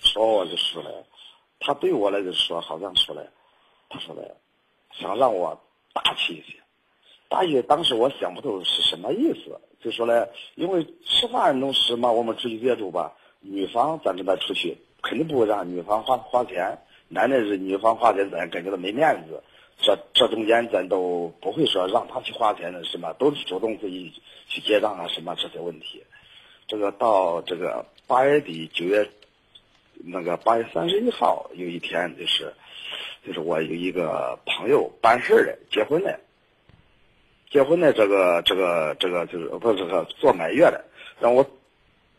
[0.00, 1.06] 说我就说了，
[1.60, 3.30] 他对我来就说好像说了，
[3.90, 4.36] 他说的
[4.92, 6.58] 想让我大气一些，
[7.28, 19.42] 大爷当时我想不透是什么意思，就说呢，因为吃饭弄事嘛，我们出去接触吧，女方咱跟他出去肯定不会让女方花花钱，男的是女方花钱，咱感觉到没面子。
[19.80, 24.12] 这这中间咱都不会说让他去花钱的什么，都是主动自己
[24.48, 26.02] 去结账啊什么这些问题。
[26.66, 29.08] 这个到这个八月底九月，
[29.94, 32.52] 那个八月三十一号有一天就是，
[33.24, 36.18] 就是我有一个朋友办事的结婚的，
[37.50, 40.84] 结婚的这个这个这个就是不是这个做满月的，
[41.20, 41.44] 让我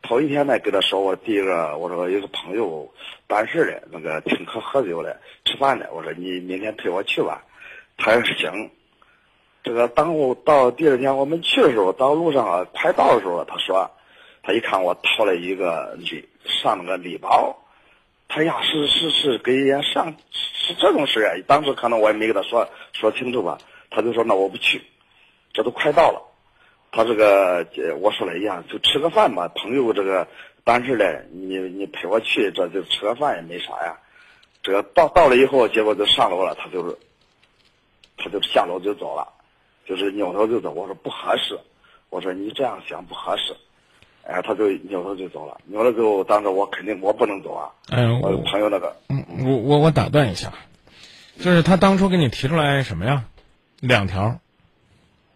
[0.01, 2.91] 头一天呢跟他说，我第一个我说有个朋友
[3.27, 7.43] 办事的，那个请客喝酒的吃饭的，我说你明天陪我去吧。
[7.97, 8.71] 他说行。
[9.61, 13.91] 这个当我到第二天我们去的时候，到路上啊快到的时候，他说，
[14.41, 17.55] 他一看我掏了一个礼上那个礼包，
[18.29, 21.35] 他呀是是是给人家上是这种事啊。
[21.45, 23.57] 当时可能我也没给他说说清楚吧，
[23.91, 24.81] 他就说那我不去，
[25.53, 26.21] 这都快到了。
[26.91, 30.27] 他这个呃我说了一样，就吃个饭吧，朋友这个
[30.63, 33.99] 办事嘞，你你陪我去，这就吃个饭也没啥呀。
[34.63, 36.97] 这个到到了以后，结果就上楼了，他就是，
[38.17, 39.27] 他就下楼就走了，
[39.85, 40.71] 就是扭头就走。
[40.71, 41.59] 我说不合适，
[42.09, 43.55] 我说你这样想不合适，
[44.23, 45.57] 哎，他就扭头就走了。
[45.65, 50.51] 扭了之后，当时我肯定我不能走啊，哎，我我朋友那个，嗯，我我我打断一下，
[51.37, 53.25] 就是他当初给你提出来什么呀？
[53.79, 54.39] 两条，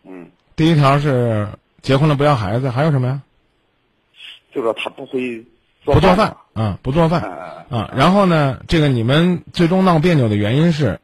[0.06, 1.48] 嗯，第一条是
[1.82, 3.22] 结婚了不要孩子，还有什么呀？
[4.54, 5.44] 就说他不会
[5.84, 7.22] 不做饭饭啊，不做嗯饭
[7.70, 7.92] 啊。
[7.96, 11.00] 然后呢，这个你们最终闹别扭的原因是，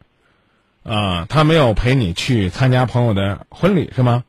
[0.83, 4.23] 啊，他没有陪你去参加朋友的婚礼是吗？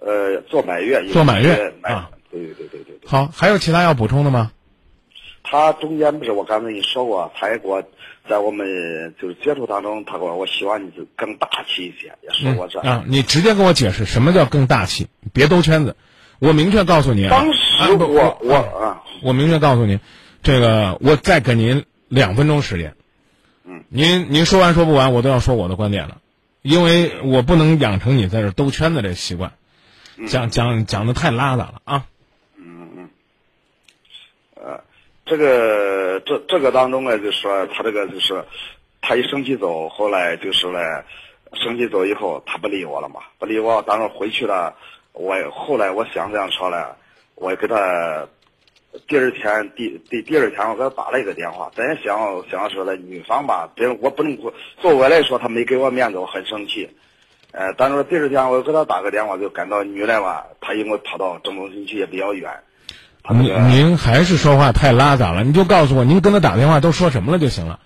[0.00, 2.96] 呃，做满月，做满月啊，对对对对。
[3.04, 4.52] 好，还有其他要补充的吗？
[5.42, 7.82] 他中间不是我刚才跟你说过，他也给我
[8.28, 12.80] 在我们就是接触当中，他说我我希望你就更大气一些，也说我这。
[12.80, 15.96] 啊，你直接跟我解释什么叫更大气，别兜圈子。
[16.38, 20.00] 我明确告诉你啊，当时我我啊，我明确告诉您，
[20.42, 22.94] 这个我再给您两分钟时间。
[23.64, 26.18] 嗯，您您说完说不完，我都要说我的观点了，
[26.60, 29.52] 因为我不能养成你在这兜圈子这习惯，
[30.28, 32.06] 讲讲讲的太拉杂了啊。
[32.58, 33.08] 嗯嗯，
[34.56, 34.84] 呃，
[35.26, 38.44] 这个这这个当中呢，就说他这个就是
[39.02, 40.78] 他一生气走，后来就是呢，
[41.52, 44.76] 生气走以后，他不理我了嘛，不理我，当时回去了，
[45.12, 46.96] 我后来我想想说了，
[47.34, 48.28] 我给他
[49.08, 52.16] 第二天第第第二天我给他打了一个电话，咱也想
[52.48, 54.38] 想说了，女方吧，别我不能
[54.80, 56.88] 作为来说，他没给我面子，我很生气。
[57.50, 62.62] 呃，但是第二天我给他打个电话，就感到女的吧，她因为跑到郑州新区也比较远。
[63.30, 67.80] 您您还是说话太拉杂了，你就告诉我，您跟他打电话都说什么了就行了。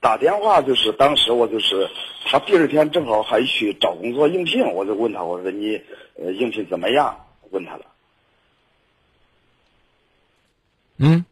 [0.00, 1.88] 打电话就是当时我就是
[2.24, 5.80] 他第二天正好还去找工作应聘，我就问他，我说你
[6.16, 7.16] 呃应聘怎么样？
[7.50, 7.82] 问他了。
[10.98, 11.24] 嗯。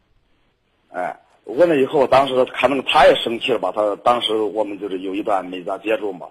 [0.93, 3.71] 哎，问了以后，当时可能他也生气了吧？
[3.73, 6.27] 他当时我们就是有一段没咋接触嘛，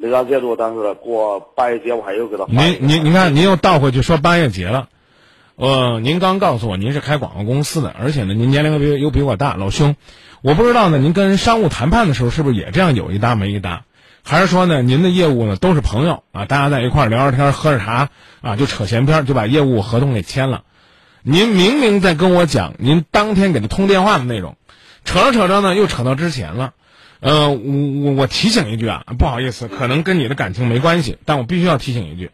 [0.00, 0.54] 没咋接住。
[0.54, 2.44] 当时过八月节，我还又给他。
[2.48, 4.88] 您您您看，您又倒回去说八月节了。
[5.56, 9.96] 呃，您刚告诉我您是开广告公司的，而且呢，您年龄又比又比我大，老兄。
[10.40, 13.82] 我不知道呢，您跟商务谈判的时候是不是也这样有一搭没一搭，
[14.22, 20.62] 还是说呢，您的业务呢都是朋友啊，大家在一块儿聊着天、喝着茶啊，就扯闲篇，就把业务合同给签了。
[21.22, 24.54] 您明明在跟我讲您当天给他通电话的内容，
[25.04, 26.74] 扯着扯着呢又扯到之前了。
[27.20, 32.30] 呃，我我我提醒一句啊，不好意思，可能跟你的感情没关系，但我必须要提醒一句，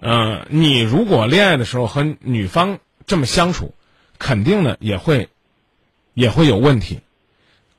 [0.00, 3.74] 呃，你如果恋爱的时候和女方这么相处，
[4.18, 5.28] 肯定呢也会
[6.14, 7.00] 也会有问题。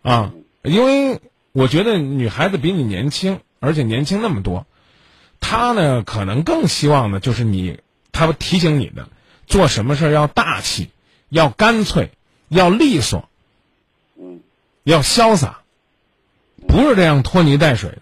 [0.02, 0.32] 啊，
[0.64, 1.20] 因为
[1.52, 4.66] 我觉得女孩子比你年轻，而且年轻那么多，
[5.42, 7.80] 她呢可能更希望的就是你，
[8.14, 9.10] 她提醒你的，
[9.48, 10.92] 做什么事要大气，
[11.28, 12.12] 要干脆，
[12.48, 13.28] 要利索，
[14.18, 14.40] 嗯，
[14.84, 15.60] 要潇洒，
[16.78, 18.02] 不是这样拖泥带水的。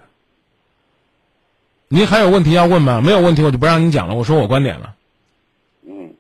[1.88, 3.00] 您还有问题要问吗？
[3.00, 4.16] 没有问题，我就不让您讲了。
[4.16, 4.96] 我说我观点了。
[5.88, 6.14] 嗯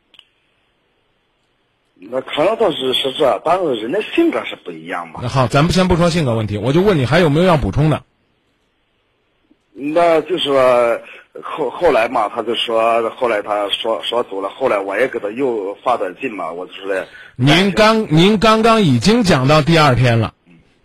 [2.00, 5.20] 那可能倒是是这，但是人的性格是不一样嘛。
[5.22, 8.04] 那好，咱们先不说性格问题，我就问你还有没有要补充的？
[9.74, 11.02] 那就说
[11.44, 17.06] 后后来嘛，他就说后来他说说走了，后来我也给他又发短信嘛，我就说。
[17.36, 20.34] 您刚您刚刚已经讲到第二天了，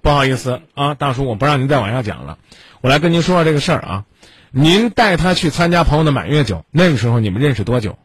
[0.02, 2.38] 不好意思啊，大叔，我不让您再往下讲了，
[2.80, 4.04] 我来跟您说说这个事儿啊。
[4.52, 7.96] 您带他去参加朋友的满月酒，那个时候你们认识多久？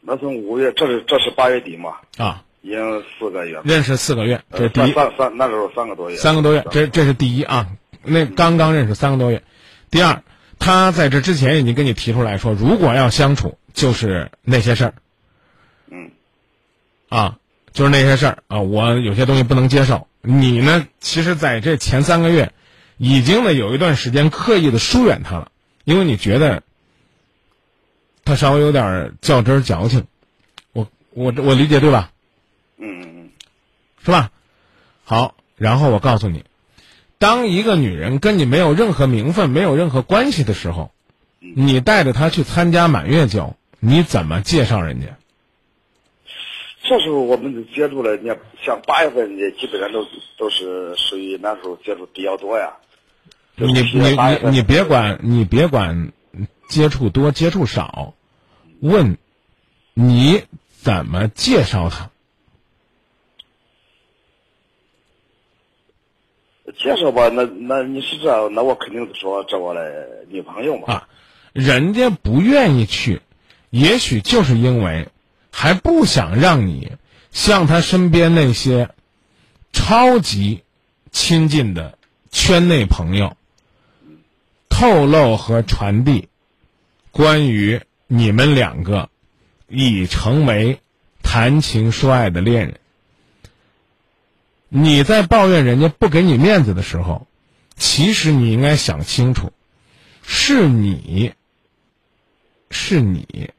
[0.00, 1.98] 那从五月，这是这是八月底嘛？
[2.16, 3.60] 啊，已经四个月。
[3.62, 4.92] 认识四个月，这是第一。
[4.92, 6.16] 三三那时候三个多月。
[6.16, 7.68] 三个多月，这这是第一啊。
[8.02, 9.44] 那刚刚认识三个多月。
[9.90, 10.24] 第二，
[10.58, 14.94] 他在这之前已经跟你提出来说，如果要相处，就是那些事儿。
[15.90, 16.10] 嗯。
[17.08, 17.38] 啊，
[17.72, 20.07] 就是那些事儿啊，我有些东西不能接受。
[20.22, 22.52] 你呢，其实在这前三个月，
[22.96, 25.50] 已经呢有一段时间刻意的疏远他了，
[25.84, 26.62] 因为你觉得。
[28.24, 30.06] 他稍微有点较真儿矫情，
[30.74, 32.10] 我我我理解对吧？
[32.76, 33.30] 嗯嗯嗯，
[34.04, 34.30] 是吧？
[35.02, 36.44] 好，然后我告诉你，
[37.16, 40.92] 当一个女人跟你没有任何名分、没有任何关系的时候，
[41.40, 45.16] 你带着她去参加满月酒，你怎么介绍人家？
[46.88, 48.30] 这时候我们就接触了，你
[48.64, 50.06] 像八月份的，基本上都
[50.38, 52.78] 都是属于那时候接触比较多呀。
[53.56, 56.12] 你你你你别管，你别管
[56.70, 58.14] 接触多接触少。
[58.80, 59.18] 问，
[59.92, 62.10] 你怎么介绍他？
[66.78, 70.94] 介绍吧，那那你是这样，那我肯定是说这我的女朋友嘛。
[70.94, 71.08] 啊，
[71.52, 73.20] 人家不愿意去，
[73.68, 75.08] 也许就是因为
[75.60, 76.92] 还不想让你
[77.32, 78.94] 向他身边那些
[79.72, 80.62] 超级
[81.10, 81.98] 亲近的
[82.30, 83.36] 圈内朋友
[84.68, 86.28] 透露和传递
[87.10, 87.82] 关于。
[88.10, 89.10] 你们两个
[89.68, 90.80] 已成为
[91.22, 92.80] 谈情说爱的恋人。
[94.70, 97.26] 你在抱怨人家不给你面子的时候，
[97.76, 99.52] 其实你应该想清楚，
[100.22, 101.34] 是你，
[102.70, 103.50] 是你，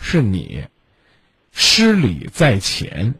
[0.00, 0.66] 是你
[1.52, 3.14] 失礼在前。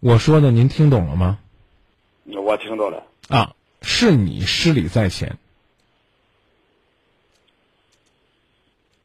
[0.00, 1.38] 我说的您听懂了吗？
[2.24, 3.04] 我听懂了。
[3.28, 3.54] 啊。
[3.82, 5.38] 是你失礼在前，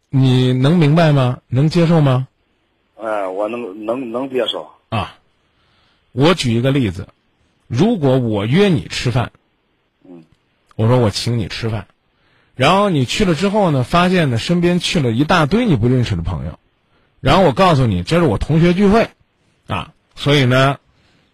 [0.10, 1.41] 你能明白吗？
[1.47, 2.28] 能接受吗？
[2.97, 5.17] 哎，我能能能接受啊！
[6.12, 7.08] 我举一个例子，
[7.67, 9.32] 如果我约你吃饭，
[10.03, 10.26] 嗯，
[10.76, 11.88] 我说我请你吃饭，
[12.56, 16.60] 然后你去了之后呢，发现呢身边去了一大堆你不认识的朋友，
[17.20, 19.10] 然后我告诉你这是我同学聚会，
[19.68, 20.80] 啊，所以呢，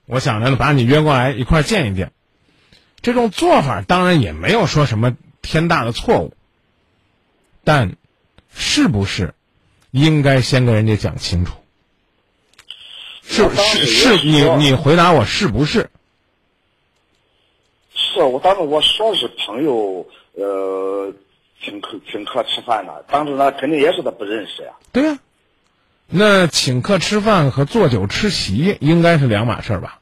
[0.05, 2.11] 我想着呢把你约过来一块见一见。
[3.01, 6.33] 这种做法当然也没有说什么天大的错误，
[7.63, 7.95] 但
[8.53, 9.33] 是不是
[9.91, 11.53] 应该先跟人家讲清楚？
[13.23, 15.89] 是是是，你你回答我是不是？
[17.95, 20.05] 是我当时我说是朋友，
[20.41, 21.13] 呃，
[21.63, 24.73] 请客请客吃饭呢，当时呢肯定也是他不认识呀。
[24.91, 25.19] 对呀、
[26.07, 29.99] 那请客吃饭和做酒吃席应该是两码事儿吧？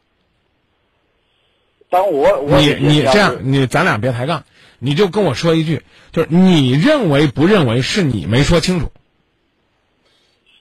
[1.89, 4.43] 当我我你你这样，你咱俩别抬杠，
[4.77, 5.81] 你就跟我说一句，
[6.11, 8.91] 就是你认为不认为是你没说清楚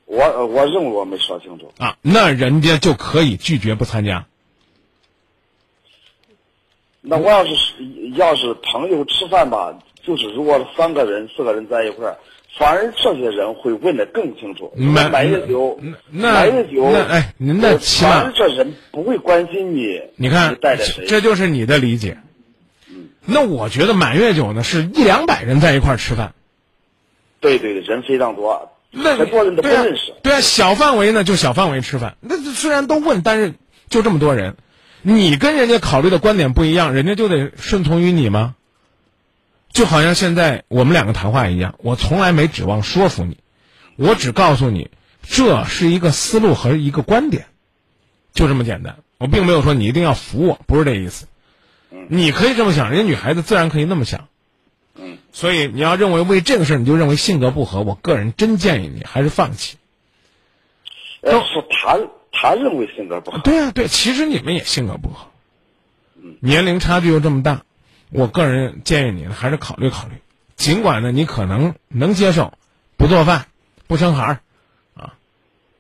[0.07, 1.71] 我呃我认为我没说清楚。
[1.79, 1.99] 啊？
[2.01, 4.27] 那人家就可以拒绝不参加。
[7.11, 7.55] 那我要是
[8.17, 12.19] 要是朋友吃饭吧，就是如果三个人四个人在一块儿，
[12.59, 14.71] 反而这些人会问的更清楚。
[14.77, 15.81] 买买的酒，
[16.11, 20.03] 那买的酒，那哎您那呃起码这人不会关心你。
[20.17, 21.07] 你看带着谁？
[21.07, 22.19] 这就是你的理解。
[23.25, 26.35] 那我觉得满月酒呢是一两百人在一块儿吃饭，
[27.41, 30.13] 对对对，人非常多，那很多人都不认识。
[30.23, 32.19] 对啊，小范围呢就小范围吃饭。
[32.21, 33.55] 那这虽然都问，但是
[33.89, 34.57] 就这么多人，
[35.11, 38.57] 你跟人家考虑的观点不一样，人家就得顺从于你吗？
[39.73, 43.39] 就好像现在我们两个谈话一样，我从来没指望说服你，
[43.97, 44.91] 我只告诉你
[45.23, 47.47] 这是一个思路和一个观点，
[48.35, 48.99] 就这么简单。
[49.17, 51.27] 我并没有说你一定要服我，不是这意思。
[52.09, 54.29] 你可以这么想，人家女孩子自然可以那么想。
[54.95, 59.79] 嗯，所以你要认为为这个事儿你就认为性格不合，我个人真建议你还是放弃。
[61.23, 62.09] 要，是谈
[62.41, 63.39] 他认为性格不好。
[63.39, 65.27] 对啊，对，其实你们也性格不合，
[66.41, 67.63] 年龄差距又这么大，
[68.11, 70.15] 我个人建议你呢还是考虑考虑。
[70.55, 72.55] 尽管呢，你可能能接受
[72.97, 73.47] 不做饭、
[73.87, 74.41] 不生孩儿，
[74.95, 75.15] 啊，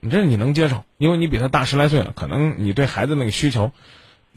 [0.00, 3.72] 你这你能接受，因为你比他大十来岁了，可能你对孩子那个需求，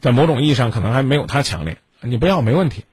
[0.00, 2.84] 在某种意义上可能还没有他强烈，你不要没问题，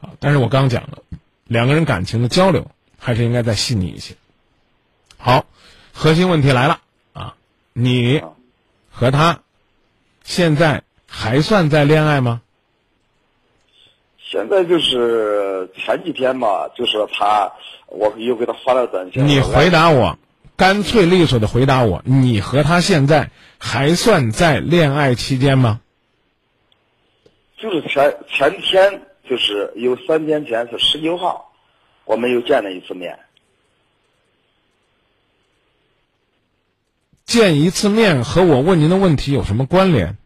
[0.00, 0.98] 啊，但是我刚讲了，
[1.46, 4.14] 两个人感情的交流还是应该再细腻一些。
[5.16, 5.46] 好，
[5.92, 6.80] 核心问题来了
[7.12, 7.36] 啊，
[7.72, 8.20] 你
[8.94, 9.40] 和他
[10.22, 12.40] 现在还算在恋爱吗？
[14.18, 17.52] 现在就是前几天嘛，就是他，
[17.88, 19.26] 我又给他发了短信。
[19.26, 20.16] 你回答我，
[20.56, 25.80] 干脆利索的回答我，你和他现在还算在恋爱期间吗？
[27.56, 31.52] 就是前前天，就是有三天前是十九号，
[32.04, 33.18] 我们又见了一次面。
[37.24, 40.16] 见一次面和我问您的问题有什么关联？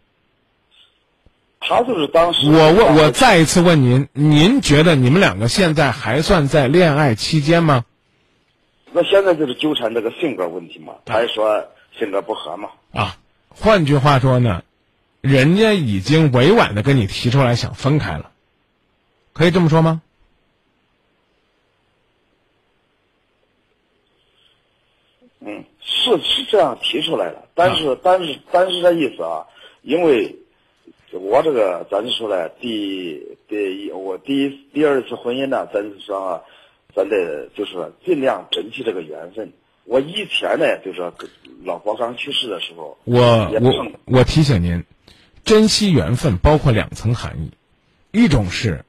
[1.61, 7.85] 他就是当时我问，我再一次问您，您觉得你们两个现在还算在恋爱期间吗？
[8.93, 11.69] 那现在就是纠缠这个性格问题嘛，他还说
[11.99, 12.71] 性格不合嘛。
[12.93, 13.19] 啊，
[13.49, 14.63] 换句话说呢，
[15.21, 18.31] 人家已经委婉的跟你提出来想分开了，
[19.35, 20.01] 可以这么说吗？
[25.41, 25.65] 嗯，
[26.17, 29.47] 是是这样提出来的，但是、但是但是这意思啊，
[29.83, 30.37] 因为
[31.13, 36.41] 我这个咱就说了，第第一我第一第二次婚姻呢，咱就说啊
[36.95, 39.53] 咱得就是说尽量珍惜这个缘分。
[39.85, 41.15] 我以前呢，就是说
[41.65, 43.23] 老婆刚去世的时候，我
[43.61, 44.85] 我我提醒您，
[45.45, 47.53] 珍惜缘分包括两层含义，
[48.13, 48.85] 一种是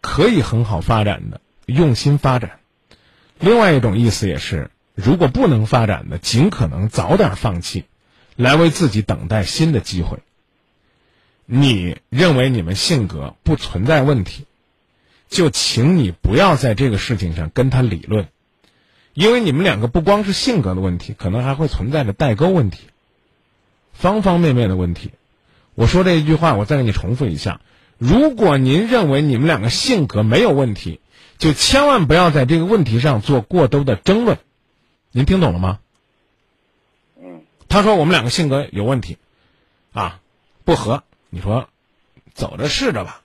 [0.00, 2.60] 可以很好发展的，用心发展；
[3.38, 4.70] 另外一种意思也是，
[5.00, 7.84] 如果不能发展的，尽可能早点放弃，
[8.34, 10.18] 来为自己等待新的机会。
[11.46, 14.44] 你认为你们性格不存在问题，
[15.28, 18.26] 就请你不要在这个事情上跟他理论。
[19.14, 22.80] 因为你们两个不光是性格的问题，可能还会存在着代沟问题，
[23.92, 25.12] 方方面面的问题。
[25.76, 27.60] 我说这一句话，我再给你重复一下：
[27.98, 31.00] 如果您认为你们两个性格没有问题，
[31.38, 34.38] 就千万不要在这个问题上做过多的争论。
[35.10, 35.78] 您听懂了吗？
[37.20, 39.18] 嗯，他说我们两个性格有问题，
[39.92, 40.20] 啊，
[40.64, 41.02] 不合。
[41.30, 41.68] 你说，
[42.34, 43.20] 走着试着吧，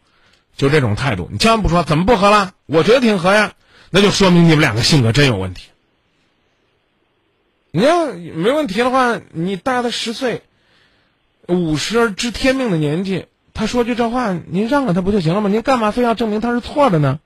[0.58, 2.54] 就这种态度，你千万不说怎么不合了？
[2.66, 3.54] 我觉得挺合呀，
[3.92, 5.70] 那就说明你们两个性格真有问题。
[7.72, 10.42] 你要没问题的话，你大他十岁，
[11.48, 15.50] 五十而知天命的年纪，他说句这话，您让了他不就行了吗？
[15.50, 17.20] 您干嘛非要证明他是错的呢？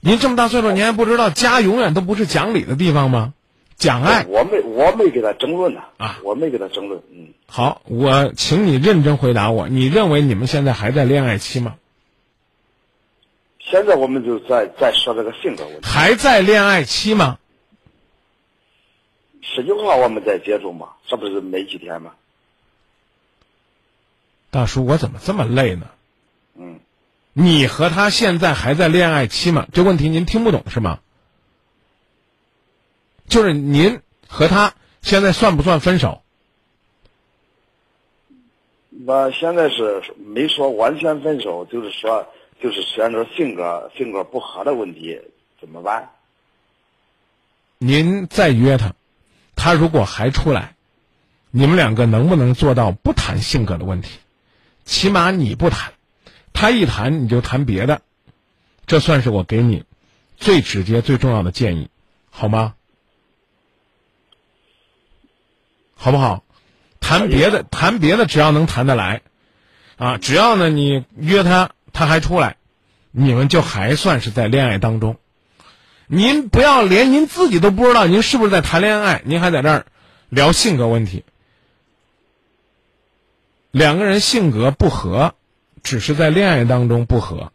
[0.00, 3.34] 您这么大岁数，您还不知道家永远都不是讲理的地方吗？
[3.76, 4.24] 讲爱。
[4.26, 7.02] 我没我没给他争论呢啊，我没给他争论。
[7.12, 11.76] 嗯，好，我请你认真回答我，你认为你们现在还在恋爱期吗？
[13.58, 15.80] 现在我们就在在说这个性格问题。
[15.82, 17.38] 还在恋爱期吗？
[19.40, 22.12] 十九号我们在接触嘛，这不是没几天吗？
[24.50, 25.86] 大叔，我怎么这么累呢？
[26.56, 26.78] 嗯，
[27.32, 29.66] 你和他现在还在恋爱期吗？
[29.72, 31.00] 这问题您听不懂是吗？
[33.28, 36.22] 就是您和他现在算不算分手？
[38.90, 42.26] 那现在是没说完全分手，就是说
[42.62, 45.20] 就是选择性格性格不合的问题，
[45.60, 46.10] 怎么办？
[47.78, 48.94] 您再约他，
[49.56, 50.76] 他如果还出来，
[51.50, 54.20] 你们两个能不能做到不谈性格的问题？
[54.84, 55.92] 起码你不谈，
[56.52, 58.00] 他一谈你就谈别的，
[58.86, 59.84] 这算是我给你
[60.36, 61.88] 最直接、最重要的建议，
[62.30, 62.74] 好吗？
[66.04, 66.44] 好不好？
[67.00, 69.22] 谈别的，谈别的，只要能谈得来，
[69.96, 72.56] 啊，只要呢你约他，他还出来，
[73.10, 75.16] 你们就还算是在恋爱当中。
[76.06, 79.86] 您不要连您自己都不知道您是不是在谈恋爱，您还在这儿
[80.28, 81.24] 聊性格问题。
[83.70, 85.32] 两个人性格不合，
[85.82, 87.50] 只是在恋爱当中不合。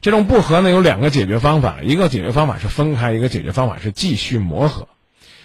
[0.00, 4.86] 这种不合呢，有两个解决方法，一个解决方法是分开，一个解决方法是继续磨合。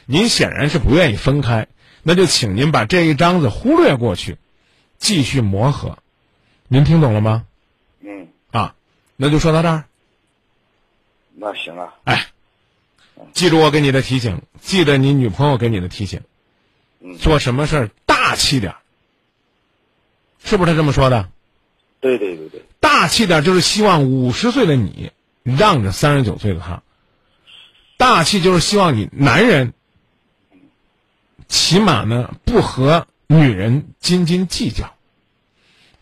[0.05, 1.67] 您显然是不愿意分开，
[2.03, 4.37] 那就请您把这一章子忽略过去，
[4.97, 5.97] 继续磨合。
[6.67, 7.45] 您听懂了吗？
[8.01, 8.75] 嗯，啊，
[9.15, 9.85] 那就说到这儿。
[11.35, 11.95] 那行啊。
[12.03, 12.27] 哎，
[13.31, 16.21] 记住我给你的提醒，记得你女朋友给你的提醒。
[16.99, 18.77] 嗯，做什么事儿大气点儿，
[20.43, 21.29] 是不是他这么说的？
[21.99, 25.11] 对对对对，大气点儿就是希望五十岁的你
[25.43, 26.83] 让着三十九岁的他。
[27.95, 29.73] 大气就是希望你男人，
[31.53, 34.95] 起码呢不和女人斤斤计较，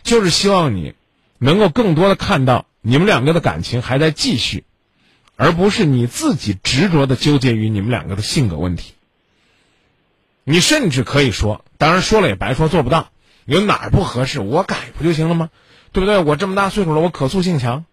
[0.01, 0.93] 就是希望你
[1.39, 4.63] 能够更多的看到你们两个的感情还在继续，
[5.35, 8.93] 而不是你自己执着的纠结于你们两个的性格问题。
[10.45, 13.09] 你甚至可以说，当然说了也白说，做不到。
[13.43, 15.49] 有哪儿不合适，我改不就行了吗？
[15.91, 16.19] 对不对？
[16.19, 17.83] 我这么大岁数了，我可塑性强。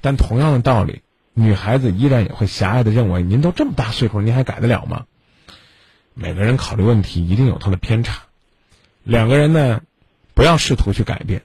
[0.00, 5.06] 但同样的道理，女孩子依然也会狭隘的认为，您都这么大岁数，您还改得了吗？
[6.14, 8.22] 每个人考虑问题一定有他的偏差，
[9.02, 9.82] 两个人呢，
[10.32, 11.42] 不要试图去改变，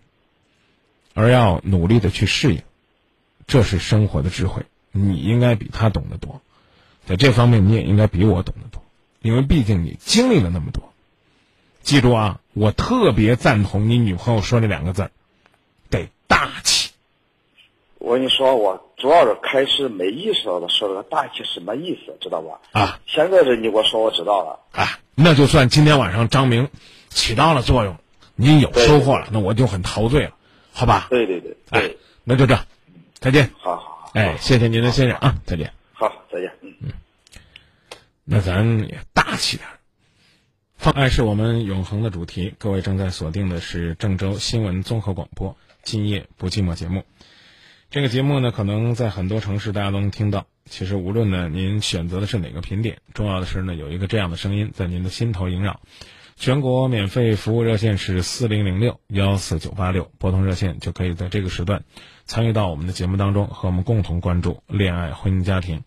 [1.15, 2.61] 而要努力的去适应，
[3.47, 4.63] 这是生活的智慧。
[4.91, 6.41] 你应该比他懂得多，
[7.05, 8.83] 在这方面你也应该比我懂得多，
[9.21, 10.93] 因为毕竟你经历了那么多。
[11.81, 15.11] 记住啊，我特别赞同你女朋友说那两个字儿，
[15.89, 16.78] 得大气。
[17.99, 22.59] 我跟你说，我主要是开始没意识到的说这个大气什么意思，知道吧？
[22.71, 24.59] 啊，现在这你给我说，我知道了。
[24.71, 26.69] 啊，那就算今天晚上张明
[27.09, 27.97] 起到了作用，
[28.35, 30.31] 你有收获了，那我就很陶醉了，
[30.71, 31.07] 好吧？
[31.09, 31.91] 对对对，哎，
[32.23, 32.57] 那就这，
[33.19, 33.51] 再见。
[33.59, 35.73] 好好好，哎，谢谢您的信任啊，再见。
[35.91, 36.49] 好，再见。
[36.61, 36.91] 嗯嗯，
[38.23, 39.75] 那咱也大气点儿。
[40.77, 42.53] 放爱是我们永恒的主题。
[42.57, 45.49] 各位正在锁定的是郑州新闻综合广播
[45.83, 47.03] 《今夜不寂寞》节目。
[47.91, 50.45] 这个节目呢，可能在很多城市大家都能听到。
[50.65, 55.79] 其实无论呢您选择的是哪个频点，重要的是呢有一个这样的声音在您的心头萦绕。
[56.35, 61.83] 全国免费服务热线是四零零六幺四九八六，拨通热线就可以在这个时段
[62.25, 65.83] 参与到我们的节目当中，和我们共同关注恋爱、婚姻、家庭。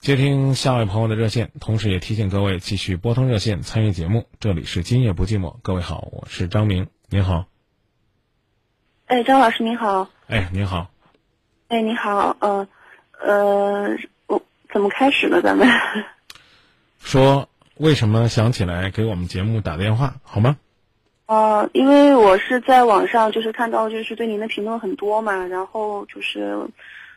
[0.00, 4.26] 接听下位朋友的热线，同时也提醒各位继续拨通热线参与节目。
[4.40, 7.46] 这里是今夜不寂寞，各位好，我是张明，您好。
[9.06, 10.10] 哎，张老师您好。
[10.26, 10.93] 哎，您好。
[11.74, 12.68] 哎，你好，呃，
[13.20, 13.96] 呃，
[14.28, 14.40] 我
[14.72, 15.42] 怎么开始呢？
[15.42, 15.68] 咱们
[17.02, 17.48] 说
[17.78, 20.56] 为什么想起来给我们节目打电话，好吗？
[21.26, 26.68] 呃，因为我是在网上就是看到就是对您的评论很多嘛，然后就是。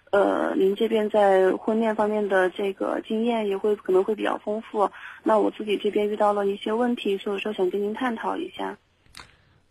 [0.09, 4.89] 呃，您这边在婚恋方面的这个经验也会可能会比较丰富。
[5.21, 8.77] 那我自己这边遇到了一些问题，所以说想跟您探讨一下。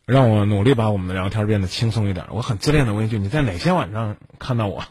[0.07, 2.27] 让我努力把我们的聊天变得轻松一点。
[2.31, 4.85] 我很自恋的问一句：你在哪些网上看到我？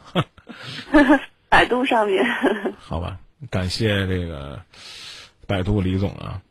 [1.50, 2.24] 百度上面。
[2.78, 4.62] 好吧，感谢这个
[5.48, 6.42] 百度李总啊，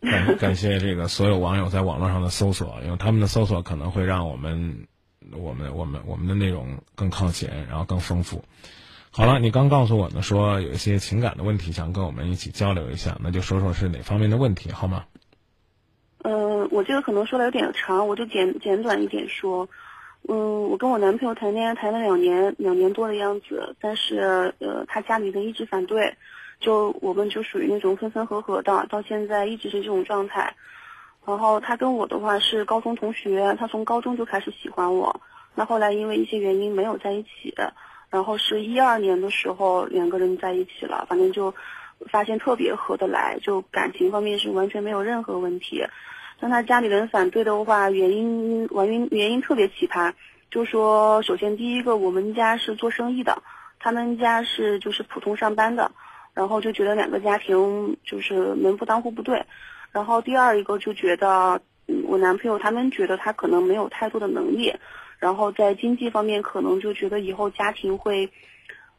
[0.00, 4.86] 感 感谢这个所有网友在网络上的搜索，因为他们的搜索可能会让我们。
[5.34, 8.44] 我们我们我们的内容更靠前，然后更丰富。
[9.12, 15.04] 好了，你刚告诉我呢，说有一些情感的问题想跟我们一起交流一下，那就说说是哪方面的问题好吗？
[16.70, 19.68] 我这个可能说的有点长，我就简简短一点说。
[20.28, 26.14] 嗯，我跟我男朋友谈恋爱谈了两年，两年多的样子，但是呃，他家里人一直反对，
[26.60, 30.54] 就我们就属于那种分分合合的，到现在一直是这种状态。
[31.26, 35.20] 然后他跟我的话是高中同学，他从高中就开始喜欢我。
[35.56, 37.52] 那后来因为一些原因没有在一起，
[38.08, 41.52] 然后是一二年的时候两个人在一起了，反正就
[42.12, 45.84] 发现特别合得来，就感情方面是完全没有任何问题。
[46.42, 50.12] 但他家里人反对的话，原因原因原因特别奇葩，
[50.50, 53.40] 就说首先第一个我们家是做生意的，
[53.78, 55.92] 他们家是就是普通上班的，
[56.34, 59.44] 然后就觉得两个家庭就是门不当户不对。
[59.92, 61.60] 然后第二一个就觉得，
[62.08, 64.74] 我男朋友他们觉得他可能没有太多的能力，
[65.20, 68.28] 然后在经济方面可能就觉得以后家庭会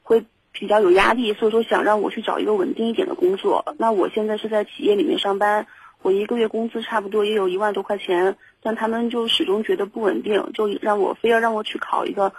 [0.02, 0.24] 会
[0.54, 3.76] 比较有压力，所以说想让我去找一个稳定一点的工作。
[3.78, 5.68] 那我现在是在企业里面上班，
[6.04, 12.32] 我一个月工资差不多也有一万多块钱，但他们就始终觉得不稳定，就让我非要让我去考一个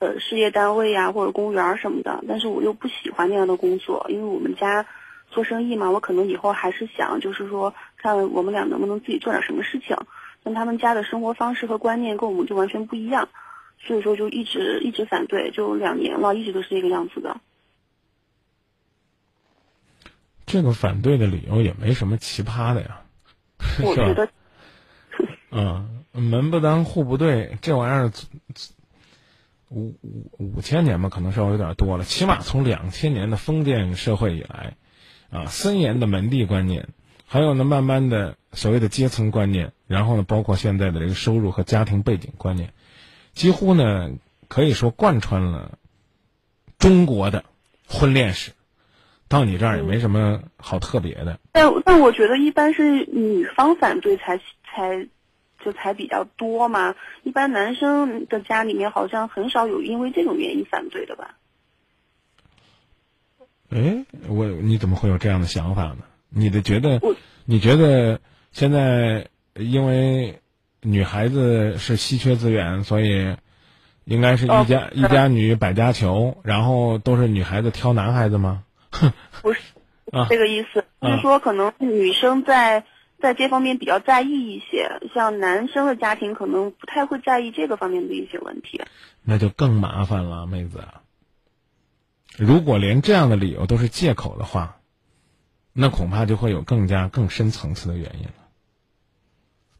[0.00, 2.24] 呃事业单位呀或者公务员什么的。
[2.26, 4.84] 但是我又不喜欢那样的工作，因为我们家。
[5.32, 9.96] 做生意嘛，我可能以后还是想，就是说，看我们俩能不能自己做点什么事情。
[10.42, 13.28] 但他们家的生活方式和观念跟我们就完全不一样，
[13.78, 17.40] 所以说就一直一直反对，就两年了，一直都是这个样子的。
[20.46, 23.02] 这个反对的理由也没什么奇葩的呀，
[23.84, 24.28] 我觉得，
[25.52, 28.12] 嗯，门不当户不对，这玩意儿
[29.68, 34.76] 五五五千年吧，可能稍微有点多了，起码从两千年的封建社会以来。
[35.30, 36.88] 啊，森严的门第观念，
[37.24, 42.72] 还有呢，慢慢的所谓的阶层观念，然后呢，包括现在的这个收入和家庭背景观念，
[43.32, 44.10] 几乎呢
[44.48, 45.78] 可以说贯穿了
[46.80, 47.44] 中国的
[47.86, 48.50] 婚恋史。
[49.30, 51.38] 到你这儿也没什么好特别的。
[51.52, 55.06] 但但我觉得一般是女方反对才才
[55.64, 61.36] 就才比较多嘛，一般男生的家里面好像很少有因为这种原因反对的吧。
[63.68, 65.98] 哎，我你怎么会有这样的想法呢？
[66.28, 67.00] 你的觉得，
[67.44, 68.18] 你觉得
[68.50, 70.40] 现在因为
[70.82, 73.36] 女孩子是稀缺资源，所以
[74.04, 78.64] 应该是一家一家女百家求，然后都是女孩子挑男孩子吗？
[79.42, 79.60] 不是，
[80.28, 82.84] 这个意思，就是说可能女生在
[83.20, 88.82] 在这方面比较在意一些，像男生的家庭可能不太会在意这个方面的一些问题。
[89.22, 90.84] 那就更麻烦了，妹子。
[92.36, 94.78] 如果连这样的理由都是借口的话，
[95.72, 98.34] 那恐怕就会有更加更深层次的原因了。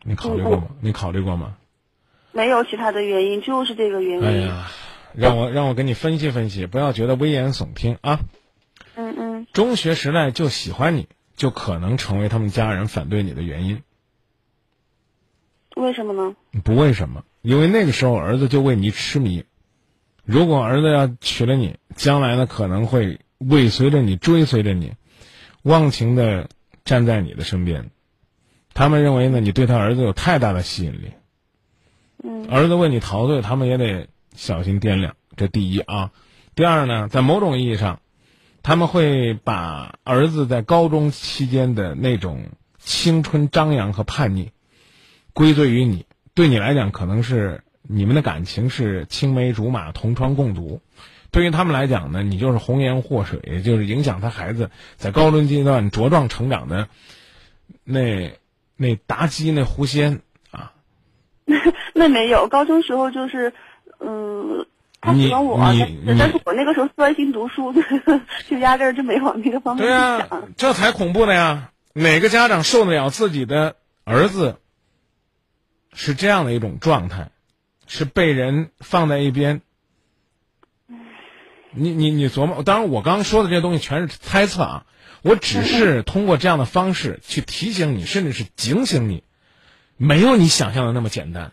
[0.02, 0.68] 你考虑过吗？
[0.80, 1.56] 你考虑过吗？
[2.32, 4.24] 没有其他的原因，就是这个原因。
[4.24, 4.66] 哎呀，
[5.14, 8.20] 让我让我给你分析分析，不要觉得危言耸听啊。
[8.96, 9.46] 嗯嗯。
[9.52, 13.82] 中学时代就喜欢你，就可能成为他们家人反对你的原因。
[15.76, 16.36] 为什么呢？
[16.64, 19.44] 不为什么，因为那个时候儿子就为你痴迷。
[20.24, 24.92] 如果儿子要娶了你，将来呢可能会尾随着你，追随着你，
[25.62, 26.48] 忘情的
[26.84, 27.90] 站在你的身边。
[28.74, 31.12] 他们认为呢，你对他儿子有太大的吸引力。
[32.22, 32.46] 嗯。
[32.48, 35.16] 儿子为你陶醉，他们也得小心掂量。
[35.36, 36.12] 这第一啊，
[36.54, 38.00] 第二呢，在某种意义上，
[38.62, 42.46] 他们会把儿子在高中期间的那种
[42.78, 44.50] 青春张扬和叛逆，
[45.32, 46.06] 归罪于你。
[46.34, 47.62] 对你来讲，可能是。
[47.92, 50.80] 你们的感情是青梅竹马、同窗共读，
[51.32, 56.88] 对于他们来讲呢，你就是红颜祸水，就是影响他孩子在高中阶段茁壮成长的
[57.82, 58.38] 那
[58.76, 60.20] 那妲己那狐仙
[60.52, 60.72] 啊。
[61.94, 63.52] 那没有，高中时候就是
[63.98, 64.66] 嗯，
[65.00, 67.72] 他喜欢我，但是我那个时候专心读书，
[68.48, 70.52] 就压根儿就没往那个方面想。
[70.56, 71.72] 这才恐怖呢呀！
[71.92, 74.60] 哪个家长受得了自己的儿子
[75.92, 77.30] 是这样的一种状态？
[77.86, 79.62] 是被人放在一边，
[81.72, 82.62] 你你你琢磨。
[82.62, 84.86] 当然，我刚刚说的这些东西全是猜测啊。
[85.22, 89.24] 我只是通过这样的方式去提醒你，甚至是警醒你，
[89.96, 91.50] 没有你想象的那么简单。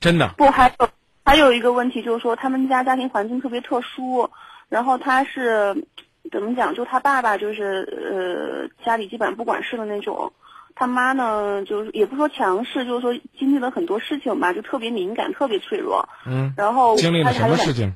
[0.00, 0.34] 真的。
[0.36, 0.90] 不，还有
[1.30, 4.28] 还有一个问题就是说，他们家家庭环境特别特殊，
[4.68, 5.86] 然后他是
[6.32, 6.74] 怎么讲？
[6.74, 10.32] 就他爸爸就是呃，家里基本不管事的那种。
[10.74, 16.08] 他妈呢，就是也不说强势，就是说经历了很多事情吧，就特别敏感，特别脆弱。
[16.26, 16.52] 嗯。
[16.56, 17.94] 然后经历了什么事情？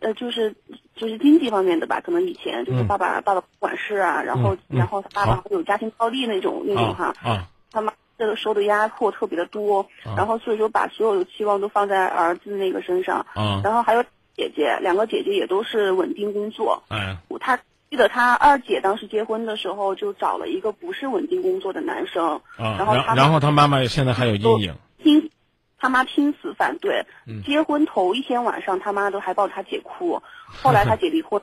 [0.00, 0.56] 呃，就是
[0.96, 7.14] 就是经济方面的吧，可能以前就是爸爸爸爸不管事啊，然后然后他爸爸有家庭暴力那种那种哈。
[7.22, 7.46] 啊。
[7.70, 9.84] 他妈这个受的压迫特别的多，
[10.16, 13.26] 然后所以说把所有的期望都放在儿子那个身上。
[13.34, 13.60] 啊。
[13.64, 14.04] 然后还有
[14.36, 16.84] 姐姐，两个姐姐也都是稳定工作。
[16.88, 17.16] 哎。
[17.40, 17.58] 他。
[17.90, 25.28] 记得他二姐当时结婚的时候，就找了一个不是稳定工作的男生，然后他然后他妈妈现在还有阴影，拼
[25.76, 27.04] 他妈拼死反对。
[27.44, 30.22] 结婚头一天晚上，他妈都还抱他姐哭。
[30.62, 31.42] 后来他姐离婚，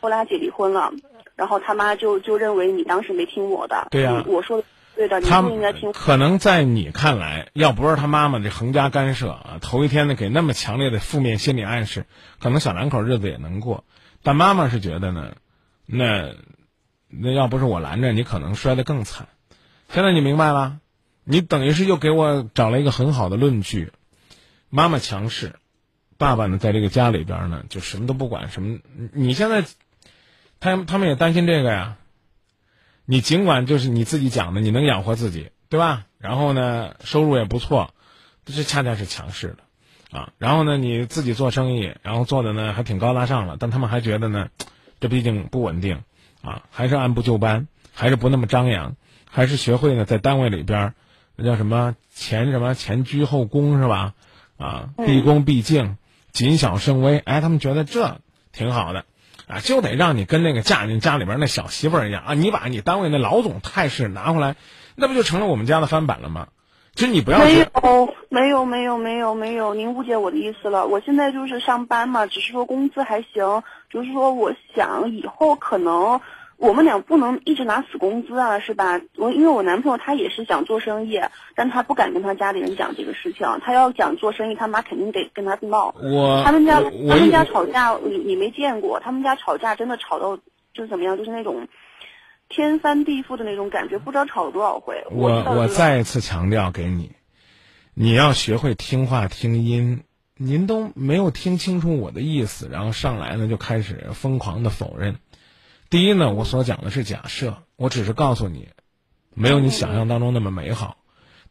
[0.00, 0.92] 后来他姐离婚了，
[1.36, 3.86] 然后他妈就就认为你当时没听我的。
[3.92, 4.60] 对呀，我说
[4.96, 5.92] 对的，你不应该听。
[5.92, 12.06] 可能在你看来，要不是他妈妈这横加干涉啊，头一天呢给那么强烈的负面心理暗示，
[12.40, 13.84] 可能小两口日子也能过。
[14.22, 15.36] 但妈妈是觉得呢。
[15.84, 16.34] 那，
[17.08, 19.28] 那要不是我拦着，你可能摔得更惨。
[19.88, 20.78] 现在你明白了，
[21.22, 23.28] 你等于是又给我找了一个很好。
[23.28, 23.92] 的论据。
[24.68, 25.54] 妈妈强势，
[26.18, 28.78] 爸爸呢在这个家里边呢就什么都不管，什么
[29.12, 29.64] 你现在，
[30.58, 31.96] 他他们也担心这个呀。
[33.06, 36.04] 你尽管就是你自己讲的，你能养活自己，对吧？
[36.18, 37.94] 然后呢，收入也不错，
[38.44, 40.18] 这恰恰是强势的。
[40.18, 44.48] 啊，然后呢你自己做生意，然后做的呢还挺高大上了，但他们还觉得呢，
[45.00, 46.02] 这毕竟不稳定，
[46.42, 48.96] 啊，还是按部就班，还是不那么张扬，
[49.28, 50.94] 还是学会呢在单位里边儿，
[51.34, 54.14] 那叫什么前什么前居后恭是吧？
[54.58, 55.96] 啊，毕恭毕敬，
[56.32, 58.20] 谨小慎微，哎，他们觉得这
[58.52, 59.04] 挺好的。
[59.46, 62.34] 啊，就得让你跟那个嫁进家里边那小媳妇儿一样啊！
[62.34, 64.56] 你把你单位那老总态势拿回来，
[64.96, 66.48] 那不就成了我们家的翻版了吗？
[66.94, 67.66] 其实你不要没有，
[68.28, 70.86] 没有，没有，没有，没有，您误解我的意思了。
[70.86, 76.20] 我现在就是上班嘛，只是说工资还行，就是说我想以后可能。
[76.58, 79.00] 我们俩不能一直拿死工资啊，是吧？
[79.16, 81.20] 我因为我男朋友他也是想做生意，
[81.54, 83.46] 但他不敢跟他家里人讲这个事情。
[83.62, 85.94] 他要讲做生意，他妈肯定得跟他闹。
[86.00, 89.00] 我他们家他们家吵架，你你没见过？
[89.00, 90.36] 他们家吵架真的吵到
[90.72, 91.18] 就是怎么样？
[91.18, 91.68] 就是那种
[92.48, 95.04] 天翻地覆的那种感觉，不知道吵了多少回。
[95.10, 97.12] 我我再一次强调给你，
[97.92, 100.02] 你要学会听话听音。
[100.38, 105.16] 您都没有听清楚我的意思，然后上来呢就开始疯狂的否认。
[105.88, 108.68] 第一呢，我所讲的是假设，我只是告诉你，
[109.34, 110.96] 没有你想象当中那么美好。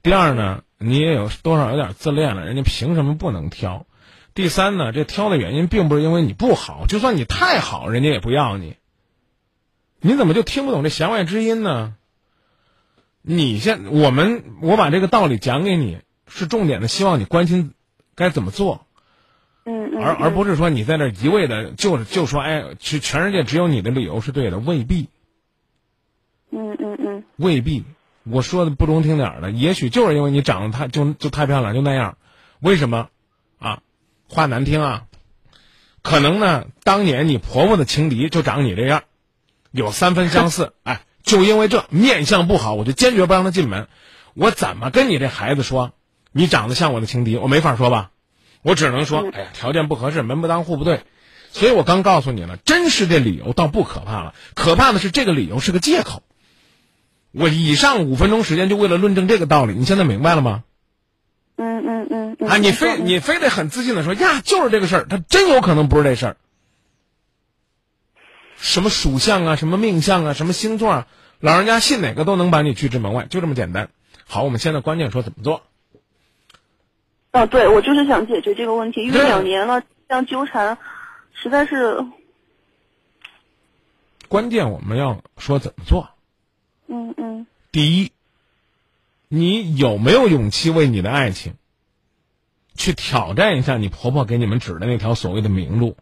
[0.04, 3.86] 第二呢，你也有多少有点自恋了，人家凭什么不能挑？
[4.34, 8.76] 第三呢，这挑的原因并不是因为你不好，就算你太好，人家也不要你。
[10.02, 11.96] 你怎么就听不懂这弦外之音呢？
[13.22, 17.74] 你现我们我把这个道理讲给你，是重点的，希望你关心
[18.14, 18.86] 该怎么做。
[19.66, 25.10] 嗯而而不是说你在那一味的就是就说哎，全全世界只有你的理由是对的，未必。
[26.52, 27.24] 嗯嗯嗯。
[27.36, 27.84] 未必，
[28.24, 32.18] 我说的不中听点儿的，也许就是因为你长得太就就太漂亮，就那样。
[32.60, 33.10] 为什么？
[33.58, 33.80] 啊，
[34.30, 35.06] 话难听啊，
[36.04, 39.04] 可能呢，当年你婆婆的情敌就长你这样，
[39.72, 40.74] 有三分相似。
[40.84, 43.88] 哎，就因为这面相不好，我就坚决不让她进门。
[44.36, 45.94] 我怎么跟你这孩子说？
[46.32, 48.12] 你长得像我的情敌，我没法说吧？
[48.66, 51.04] 我只能说，哎呀，条件不合适，门不当户不对，
[51.52, 56.24] 所以我刚告诉你了，真实的理由倒不可怕了，可怕的是这个理由是个借口。
[57.32, 60.64] 我以上五分钟时间就为了论证这个道理，你现在明白了吗？
[61.58, 62.08] 嗯嗯
[62.40, 62.50] 嗯。
[62.50, 66.38] 啊，你非你非得很自信的说呀，就是这个事儿，他真有可能不是这事儿。
[68.58, 71.08] 什么属相啊，什么命相啊，什么星座啊，
[71.40, 73.90] 老人家信哪个都能把你拒之门外，就这么简单。
[74.26, 75.62] 好，我们现在关键说怎么做。
[77.36, 80.78] 啊，对，我就是想解决这个问题，因为两年了，这样纠缠，
[81.34, 82.06] 实在是。
[84.30, 86.08] 关键我们要说怎么做。
[86.88, 87.46] 嗯嗯。
[87.74, 88.14] 第一，
[89.28, 91.56] 你有没有勇气为你的爱情，
[92.74, 95.98] 去挑战一下你婆婆给你们指的那条所谓的明路？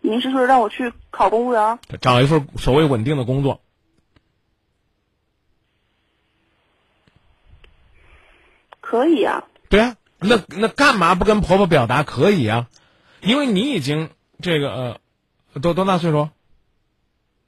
[0.00, 1.80] 您是说让我去考公务员？
[2.00, 3.60] 找一份所谓稳定的工作。
[8.94, 12.68] 可以啊，对啊，那那干嘛不跟婆婆表达可以啊？
[13.20, 14.08] 因为你已经
[14.40, 15.00] 这个
[15.52, 16.28] 呃，多多大岁数？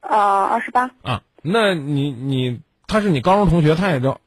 [0.00, 0.90] 啊，二十八。
[1.02, 4.18] 啊，那你你他是你高中同学，他也就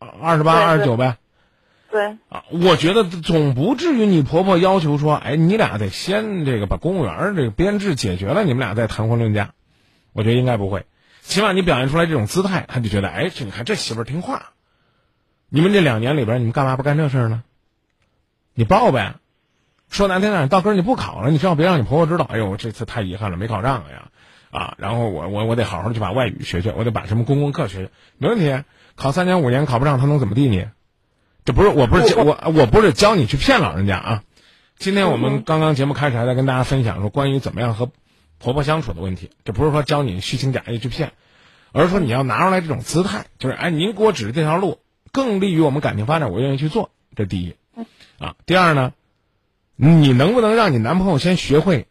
[0.00, 1.18] 二十八、二十九呗。
[1.92, 2.16] 对。
[2.28, 9.52] 啊，我觉得总不至于你婆婆要求说，哎，你俩得先这个把公务员这个编制解决了，你们俩再谈婚论嫁。
[10.12, 10.84] 我觉得应该不会，
[11.22, 14.50] 起码你表现出来这种姿态，他就觉得，哎，这你看这媳妇儿听话。
[15.56, 17.42] 你们这两年里边，你们干嘛不干这事呢？
[18.52, 19.14] 你报呗，
[19.88, 22.26] 说难听点，到根儿你不考了，你最好别让你婆婆知道。
[22.26, 24.10] 哎呦，这次太遗憾了，没考上呀，
[24.50, 28.64] 啊，然后我我我得好好去把外语学学，我得把什么公共课学学，没问题。
[28.96, 30.68] 考三年五年考不上，他能怎么地你？
[31.46, 34.22] 这不是我不是教我我不是教你去骗老人家啊。
[34.76, 37.88] 今天我们刚刚节目开始还在跟大家分享说关于怎么样和
[38.38, 41.12] 婆婆相处的问题，这不是说教你虚情假意去骗，
[41.72, 44.80] 而是说你要拿出来这种姿态，就是哎，您给我指的这条路。
[45.16, 46.90] 更利于我们感情发展，我愿意去做。
[47.14, 47.54] 这第一，
[48.18, 48.92] 啊，第二呢，
[49.76, 51.86] 你能不能让你男朋友先学会，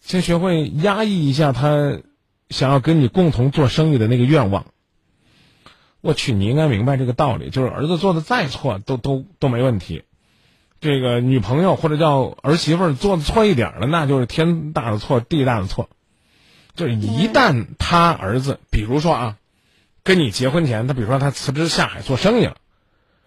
[0.00, 2.00] 先学会压抑一下他
[2.50, 4.66] 想要跟你共同做生意的那个愿望？
[6.02, 10.02] 我去，你应该明白这个道理，就是儿子做的再错，都都都没问题。
[10.78, 15.88] 这个女朋友或者叫儿媳妇做的错一点了，那就是天大的错，地大的错。
[16.74, 19.36] 就是一旦他儿子，比如说啊。
[20.06, 22.56] 跟你结婚前，他比如说他辞职下海做生意了，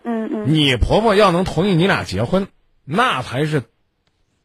[0.04, 2.48] 嗯嗯，你婆婆要能同意你俩结婚，
[2.86, 3.64] 那才是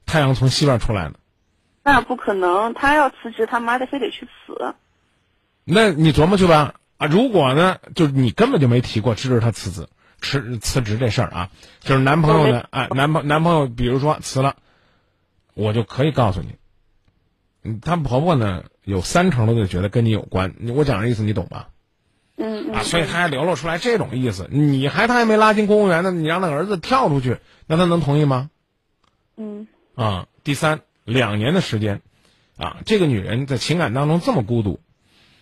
[0.05, 1.15] 太阳从西边出来的。
[1.85, 4.75] 那不可能，他要辞职，他妈的非得去死。
[5.63, 7.07] 那你琢磨去吧啊！
[7.07, 9.87] 如果呢，就是你根本就没提过支持他辞职、
[10.21, 14.57] 辞辞职这事儿啊，就是男朋友呢，啊，男朋男朋友比如说辞了，
[15.55, 16.57] 我就可以告诉你，
[17.63, 20.57] 嗯，她婆婆呢有三成都得觉得跟你有关。
[20.75, 21.69] 我讲的意思你懂吧？
[22.37, 24.49] 嗯嗯啊，所以他还流露出来这种意思。
[24.51, 28.51] 你还他还没拉进公务员呢，你让他儿子跳出去，那他能同意吗？
[29.37, 32.03] 嗯啊，第三，两年的时间，
[32.57, 34.81] 啊，这个女人在情感当中这么孤独，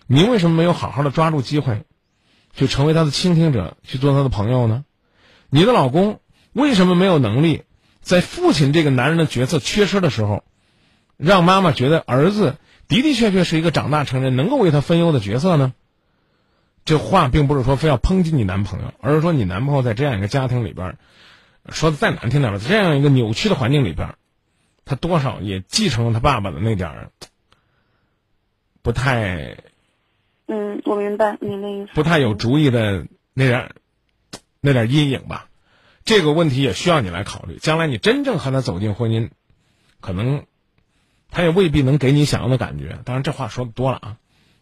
[0.07, 1.85] 您为什么没有好好的抓住机会，
[2.55, 4.85] 去成为她的倾听者，去做她的朋友呢？
[5.49, 6.21] 你的老公
[6.53, 7.63] 为什么没有能力，
[8.01, 10.45] 在父亲这个男人的角色缺失的时候，
[11.17, 12.57] 让妈妈觉得儿子
[12.89, 15.73] 的的确确是一个长大成人，能够为他分忧的角色呢？
[16.85, 20.99] 这话并不是说非要抨击你男朋友，而是说你男朋友在这样一个家庭里边儿，
[21.71, 24.15] 说的再难听点儿吧，在这样一个扭曲的环境里边儿，
[24.85, 27.11] 他多少也继承了他爸爸的那点儿
[28.83, 29.57] 不太
[30.47, 31.93] 嗯，我明白您的意思。
[31.95, 33.71] 不太有主意的那点儿
[34.61, 35.49] 那点儿阴影吧。
[36.05, 37.59] 这个问题也需要你来考虑。
[37.59, 39.31] 将来你真正和他走进婚姻，
[40.01, 40.47] 可能
[41.31, 42.99] 他也未必能给你想要的感觉。
[43.05, 44.17] 当然，这话说的多了啊，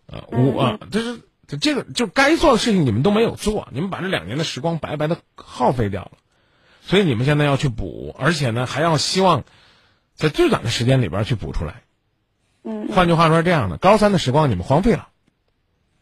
[0.07, 6.13] 呃，我啊，这是这这个就该做的事情你们都没有做，你们把这两年的时光白白的耗费掉了。
[6.83, 9.43] 所以你们现在要去补，而且呢还要希望
[10.15, 11.83] 在最短的时间里边去补出来。
[12.63, 15.09] 嗯换句话说，是这样的，高三的时光你们荒废了。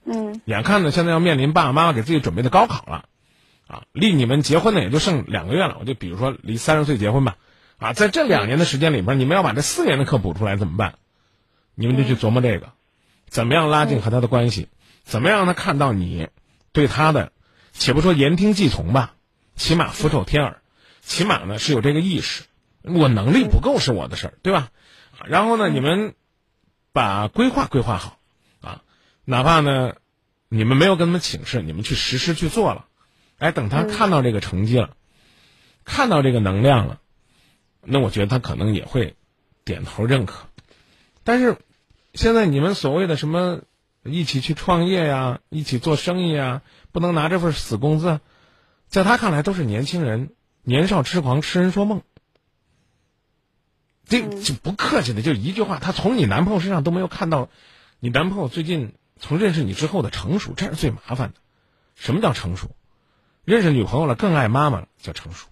[0.05, 3.05] 嗯眼看着现在要面临爸爸妈妈给自己准备的高考了，
[3.66, 5.78] 啊，离你们结婚呢也就剩两个月了。
[5.80, 7.36] 我就比如说离三十岁结婚吧，
[7.78, 10.94] 啊，在这两年的时间里边，你们要把这四年的课补出来怎么办？
[11.74, 12.70] 你们就去琢磨这个，
[13.28, 14.68] 怎么样拉近和他的关系，
[15.09, 16.29] 怎么样让他看到你
[16.73, 17.33] 对他的，
[17.73, 19.15] 且不说言听计从吧，
[19.57, 20.61] 起码俯首帖耳，
[21.01, 22.45] 起码呢是有这个意识。
[22.83, 24.69] 我能力不够是我的事儿，对吧？
[25.25, 26.15] 然后呢，你们
[26.93, 28.19] 把规划规划好
[28.61, 28.83] 啊。
[29.25, 29.95] 哪怕呢，
[30.51, 32.85] 你们没有跟他们请示，你们去实施去做了，
[33.39, 34.95] 哎，等他看到这个成绩了，
[35.87, 37.01] 看到这个能量了，
[37.81, 39.17] 那我觉得他可能也会
[39.65, 40.49] 点头认可。
[41.25, 41.57] 但是，
[42.13, 43.63] 现在你们所谓的什么
[44.13, 48.21] 一起去创业呀，一起做生意啊，不能拿这份死工资，
[48.89, 50.31] 在他看来都是年轻人
[50.63, 52.03] 年少痴狂、痴人说梦。
[54.07, 57.49] 这就不客气的，就一句话，他从你男朋友身上都没有看到，
[58.01, 58.95] 你男朋友最近。
[59.21, 61.41] 从认识你之后的成熟，这是最麻烦的。
[61.97, 62.77] 什么叫成熟？
[63.45, 65.49] 认识女朋友了更爱妈妈了叫成熟；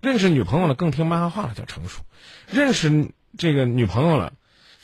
[0.00, 2.02] 认识女朋友了更听妈妈话了叫成熟；
[2.48, 4.32] 认识这个女朋友了，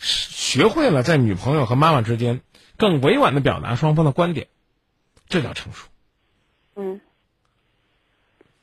[0.01, 2.41] 学会了在女朋友和妈妈之间
[2.77, 4.49] 更委婉的表达双方的观点，
[5.29, 5.89] 这叫成熟。
[6.74, 7.01] 嗯。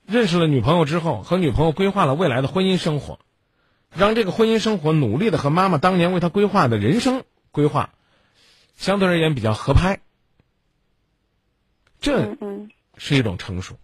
[0.05, 3.19] 认识了女朋友之后，和女朋友规划了未来的婚姻生活，
[3.95, 7.89] 让这个婚姻生活努力的和妈妈当年为他规划的人生规划。
[8.75, 9.99] 相对而言比较合拍，
[12.01, 12.35] 这
[12.97, 13.77] 是一种成熟，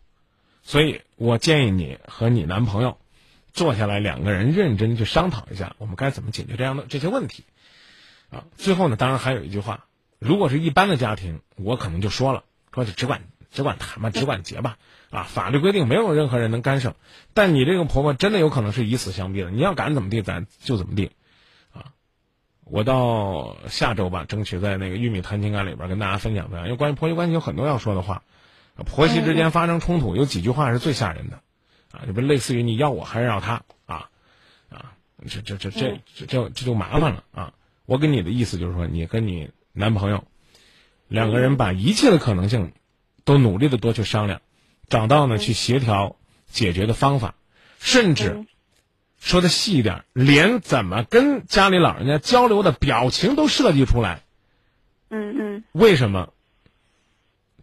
[0.64, 2.98] 所以我建议你和你男朋友
[3.54, 7.46] 坐下来，两个人认真去商讨一下，我们该怎么解决这样的这些问题。
[8.32, 9.86] 啊，最后呢，当然还有一句话，
[10.20, 12.44] 如果是一般的家庭，我可能就说了，
[12.74, 14.78] 说是只管只管谈吧，只管结吧，
[15.10, 16.96] 啊，法律规定没有任何人能干涉，
[17.34, 21.12] 但你这个婆婆真的有可能是以死相逼的，你要敢怎么地，咱就怎么地。
[21.72, 21.94] 啊
[22.66, 28.22] 我到下周吧，争取在那个玉米谈情感里边跟大家分享分享，因为关于婆媳关系有很多要说的话。
[28.86, 31.42] 婆媳之间发生冲突，有几句话是最吓人的，
[31.92, 34.10] 啊，就不类似于你要我还是要他啊，
[34.70, 34.94] 啊，
[35.28, 37.54] 这这这这这这这就麻烦了啊！
[37.86, 40.26] 我跟你的意思就是说，你跟你男朋友
[41.08, 42.74] 两个人把一切的可能性
[43.24, 44.42] 都努力的多去商量，
[44.88, 46.16] 找到呢去协调
[46.48, 47.36] 解决的方法，
[47.80, 48.46] 甚至。
[49.22, 54.24] 说的细一点，连怎么跟家里老人家交流的表情都设计出来。
[55.10, 55.64] 嗯嗯。
[55.74, 56.32] 为什么？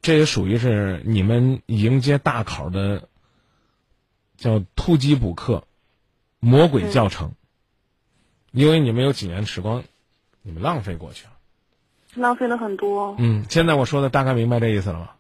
[0.03, 3.09] 这也属于是你们迎接大考的
[4.37, 5.67] 叫突击补课、
[6.41, 7.33] 魔鬼教程。
[8.53, 9.83] 因为你们有几年时光，
[10.43, 11.33] 你们浪费过去了。
[12.21, 13.17] 浪费了很多。
[13.19, 15.11] 嗯，现在我说的大概明白这意思了吗？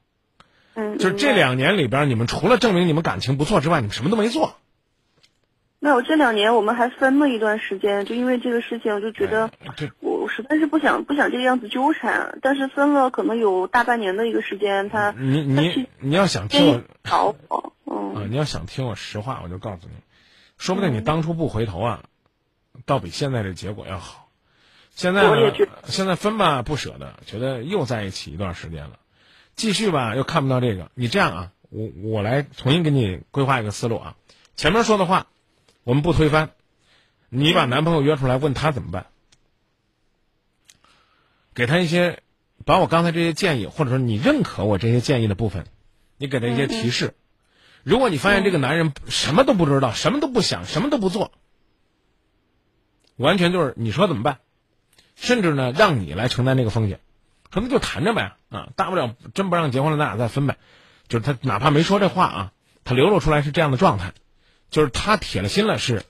[0.74, 0.98] 嗯。
[0.98, 4.54] 就是这两年里边，你们除了证明你们感情不错之外，你们什么都没做。
[5.78, 9.50] 没有这两年我们还分了一段时间，就因为这个事情，我就觉得
[10.00, 12.38] 我实在是不想不想这个样子纠缠。
[12.42, 19.94] 但是分了可能有大半年的一个时间，他你你你要想听我找我，嗯啊，你要想听我实话，我就告诉你，
[20.56, 22.02] 说不定你当初不回头啊，
[22.86, 24.25] 倒比现在这结果要好。
[24.96, 28.98] 现在呢，现在分吧不舍得，觉得又在一起一段时间了，
[29.54, 30.90] 继续吧又看不到这个。
[30.94, 34.16] 你这样啊，我我来重新给你规划一个思路啊，
[34.56, 35.28] 前面说的话。
[35.84, 36.50] 我们不推翻，
[37.28, 39.06] 你把男朋友约出来，问他怎么办？
[41.54, 42.24] 给他一些，
[42.64, 45.64] 把我刚才这些建议，或者说你认可我这些建议的部分，
[46.16, 47.14] 你给他一些提示。
[47.84, 51.30] 如果你发现这个男人什么都不知道，什么都不想，什么都不做，
[53.14, 54.40] 完全就是你说怎么办？
[55.16, 57.00] 甚至呢，让你来承担这个风险，
[57.50, 60.58] 说那就谈着呗啊，大不了真不让结婚了，咱俩再分呗。
[61.08, 62.52] 就是他哪怕没说这话啊，
[62.84, 64.12] 他流露出来是这样的状态，
[64.70, 66.04] 就是他铁了心了，是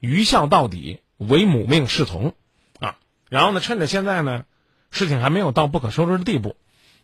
[0.00, 2.34] 愚孝到底，唯母命是从
[2.78, 2.96] 啊。
[3.28, 4.44] 然后呢，趁着现在呢，
[4.90, 6.56] 事情还没有到不可收拾的地步，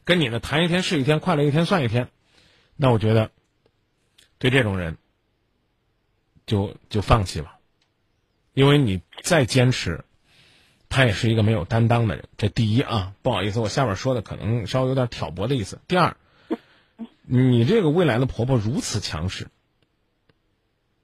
[0.05, 2.09] 跟你呢谈一天是一天，快乐一天算一天。
[2.76, 3.30] 那我觉得，
[4.38, 4.96] 对这种人，
[6.46, 7.59] 就就放弃吧，
[8.55, 10.05] 因为你再坚持，
[10.91, 12.28] 他也是一个没有担当的人。
[12.36, 15.78] 这第一啊，不好意思，我下面说的可能稍微有点挑拨的意思。
[15.88, 16.14] 第二。
[17.32, 19.47] 你这个未来的婆婆如此强势，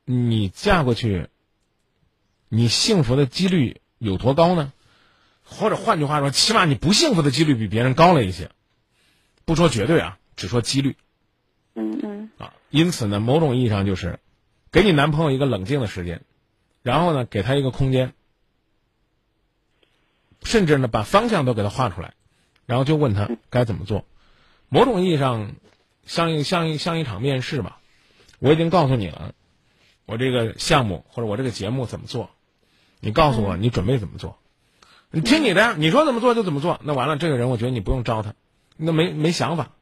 [0.05, 1.29] 你嫁过去，
[2.49, 4.73] 你幸福的几率有多高呢？
[5.45, 8.51] 或者换句话说，起码你不幸福的几率比别人高了一些。
[9.45, 10.97] 不说绝对啊，只说几率。
[11.77, 12.31] 嗯嗯。
[12.39, 14.19] 啊，因此呢，某种意义上就是，
[14.73, 16.23] 给你男朋友一个冷静的时间，
[16.83, 18.15] 然后呢，给他一个空间，
[20.47, 22.15] 甚至呢，把方向都给他画出来，
[22.65, 24.07] 然后就问他该怎么做。
[24.71, 25.51] 某种意义上。
[26.09, 27.79] 像一像一像一场面试吧，
[28.39, 29.33] 我已经告诉你了，
[30.05, 32.31] 我这个项目或者我这个节目怎么做，
[33.01, 34.39] 你告诉我你准备怎么做，
[35.11, 36.79] 你听你的呀，你说怎么做就怎么做。
[36.85, 38.35] 那完了，这个人我觉得你不用招他，
[38.77, 39.73] 那没没想法。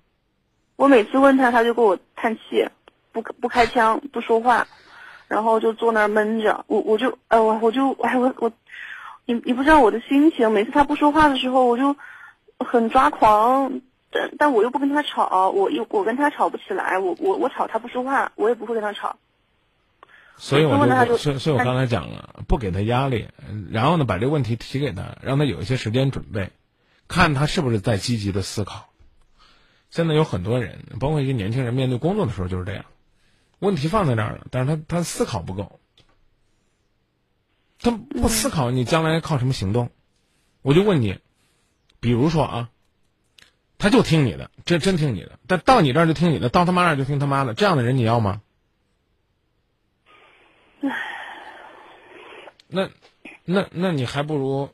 [0.76, 2.70] 我每次问他，他就给我叹气，
[3.12, 4.66] 不不开腔，不说话，
[5.28, 6.64] 然后就坐那儿闷着。
[6.68, 8.50] 我我就哎我我就哎我我，
[9.26, 11.96] 你你不知道我的心情，每次他不说话的时候，我就
[12.58, 13.80] 很抓狂。
[14.10, 19.16] 但但我又不跟他吵，我又我跟他吵不起来，我我我吵他不说话，我也不会跟他吵。
[20.36, 23.28] 所以我就所以所以我刚才讲了，不给他压力，
[23.70, 26.50] 然后呢把这个问题提给他，让他有一些时间准备，
[27.08, 28.88] 看他是不是在积极的思考。
[29.90, 32.84] 现在有很多人，包括一些年轻人，面对工作的时候就是这样，
[33.60, 35.80] 问题放在那儿了，但是他他思考不够，
[37.84, 39.90] 他不思考，你将来靠什么行动？
[40.62, 41.20] 我就问你，
[42.00, 42.70] 比如说啊。
[43.76, 45.38] 他就听你的，这真听你的。
[45.46, 47.52] 但到你这儿就听你的，到他妈那儿就听他妈的。
[47.52, 48.40] 这样的人你要吗？
[52.66, 52.88] 那，
[53.44, 54.70] 那那你还不如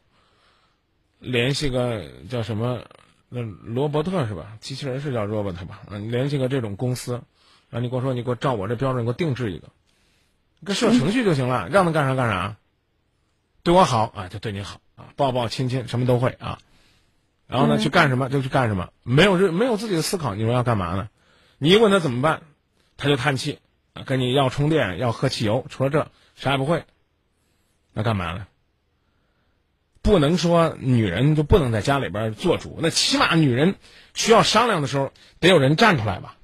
[1.18, 2.82] 联系个叫什么？
[3.30, 4.56] 那罗伯特是吧？
[4.60, 5.80] 机器人是叫 robot 吧？
[5.90, 7.22] 啊，你联系个这种公司，
[7.70, 9.70] 啊，你跟我说，你给我照我这标准给我定制一个，
[10.62, 12.56] 个设程序就行了，让他干啥干啥，
[13.62, 16.58] 对我好啊，就对你好啊，抱抱亲亲什么都会啊。
[17.46, 21.08] 然后呢，去干什么就去干什么，没有没有自己的思考，你说要干嘛呢？
[21.58, 22.42] 你一问他怎么办，
[22.96, 23.58] 他就叹气，
[24.06, 26.84] 跟你要充电，要喝汽油，除了这啥也不会。
[27.92, 28.46] 那干嘛呢？
[30.00, 33.74] 不能说女人就不能在家里边做主，那起码女人
[34.14, 36.36] 需要商量的时候，得有人站出来吧？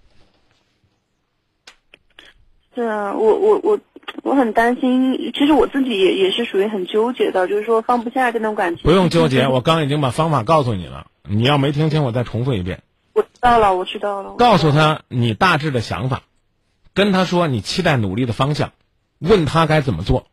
[2.75, 3.81] 对啊，我我我。
[4.23, 8.83] 我很担心，其实我自己也也是属于很纠结的，就是说放不下这种感情。
[8.85, 12.83] 不用纠结，我刚已经把方法告诉你了，你要没听清，我再重复一遍。
[13.13, 14.35] 我知道了，我知道了。
[14.37, 16.23] 告诉他你大致的想法，
[16.93, 18.73] 跟他说你期待努力的方向，
[19.19, 20.27] 问他该怎么做。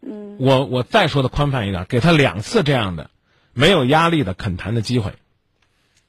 [0.00, 0.36] 嗯。
[0.40, 3.10] 我我再说的宽泛一点，给他两次这样的
[3.52, 5.12] 没有压力的恳谈的机会，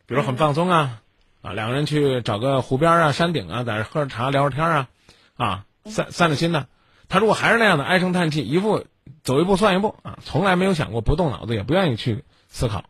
[0.07, 1.01] 比如很放松啊，
[1.41, 4.87] 啊，两个人去找个湖边啊、山顶啊，在这喝着茶聊着天啊，
[5.35, 5.64] 啊。
[5.86, 6.67] 散散了心呢，
[7.07, 8.86] 他如果还是那样的唉声叹气，一步
[9.23, 12.89] 走一步算一步啊，从来没有想过不动脑子，也不愿意去思考，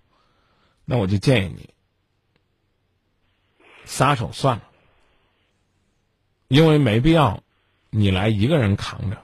[0.85, 1.69] 那我就建议你
[3.85, 4.63] 撒手算了，
[6.47, 7.43] 因为没必要
[7.89, 9.21] 你来一个人扛着。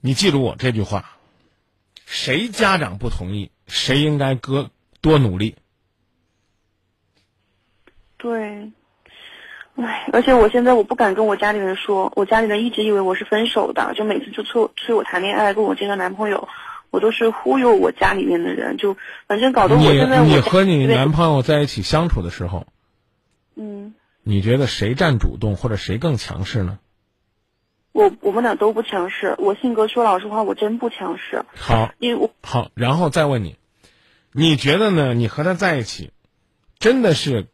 [0.00, 1.16] 你记住我这句话：
[2.06, 4.70] 谁家长不同意，谁应该多
[5.00, 5.56] 多努力。
[8.16, 8.72] 对。
[9.76, 16.48] 唉，而且我现在我不敢跟我家里人说，我家里人一直以为我是分手的，就每次就催催我谈恋爱，跟我介绍男朋友，
[16.90, 18.96] 我都是忽悠我家里面的人，就
[19.26, 22.68] 反正搞得我现在你和你男朋友在一起相处的时候，
[23.56, 26.78] 嗯，你觉得谁占主动或者谁更强势呢？
[27.90, 31.44] 我我们俩都不强势，我性格说老实话，我真不强势。
[31.56, 33.56] 好，因为我好，然后再问你，
[34.32, 35.14] 你觉得呢？
[35.14, 36.12] 你和他在一起，
[36.78, 37.48] 真的是？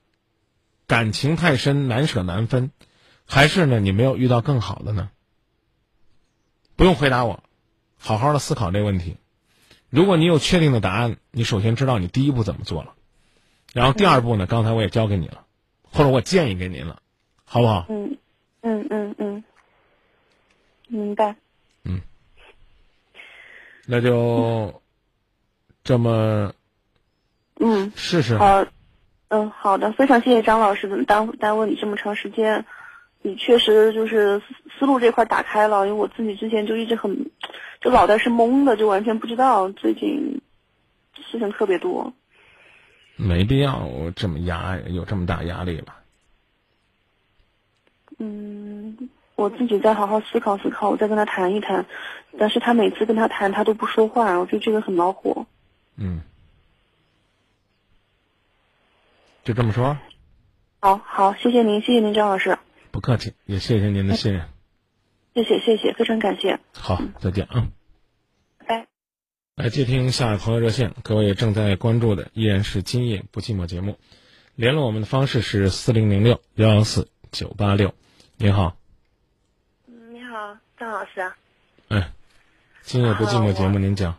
[0.91, 2.73] 感情太深，难舍难分，
[3.25, 3.79] 还是呢？
[3.79, 5.13] 你没有遇到更好的呢？
[6.75, 7.45] 不用回答我，
[7.97, 9.17] 好好的思考这个问题。
[9.89, 12.95] 如果你有确定的答案，你首先知道你第一步怎么做了，
[13.73, 14.47] 然后第二步呢？
[14.47, 15.47] 刚才我也教给你了，
[15.85, 17.01] 或者我建议给您了，
[17.45, 17.87] 好不好？
[17.89, 18.19] 嗯
[18.63, 19.45] 嗯嗯嗯，
[20.89, 21.37] 明白。
[21.85, 22.01] 嗯，
[23.87, 24.83] 那就
[25.85, 26.53] 这么
[27.61, 28.37] 嗯试试。
[28.37, 28.65] 好。
[28.65, 28.73] 嗯，
[29.31, 32.67] 好的，非常谢谢张老师的耽耽误你这么长时间，
[33.23, 34.43] 你确实就是
[34.79, 37.31] 思路这块打开了，因为我自己之前就一直很，
[37.81, 40.41] 就脑袋是懵的，就完全不知道最近
[41.15, 42.13] 事情特别多。
[43.17, 45.99] 没必要这么压，有这么大压力吧？
[48.19, 51.87] 嗯，我自己再好好思考思考，我再跟他谈一谈。
[52.39, 55.47] 但是他每次跟他谈，他都不说话，我觉得这个很恼火。
[55.97, 56.21] 嗯，
[59.45, 59.99] 就这么说。
[60.81, 62.59] 好好，谢谢您，谢谢您，张老师。
[62.91, 64.49] 不客气，也谢谢您的信任。
[65.35, 66.59] 谢谢谢谢，非常感谢。
[66.73, 67.69] 好，再见啊。
[68.67, 68.89] 拜。
[69.57, 73.99] 来接听下一朋友热线，各位正在关注的依然是今夜不寂寞节目，
[74.55, 77.95] 联络我们的方式是四零零六幺幺四九八六。
[78.37, 78.77] 您好。
[79.87, 81.33] 嗯，你好，张老师。
[81.89, 82.13] 哎，
[82.81, 84.17] 今夜不寂寞节目，您讲。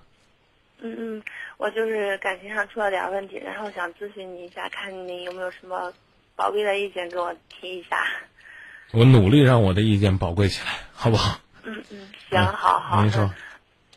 [0.80, 1.24] 嗯嗯，
[1.62, 5.94] 我就是感情上出了点问题，然后想咨询你一下，看你有没有什么
[6.36, 8.04] 宝贵的意见给我提一下。
[8.92, 11.40] 我努力让我的意见宝贵起来，好不好？
[11.62, 13.04] 嗯嗯，行，好好。
[13.04, 13.30] 您说。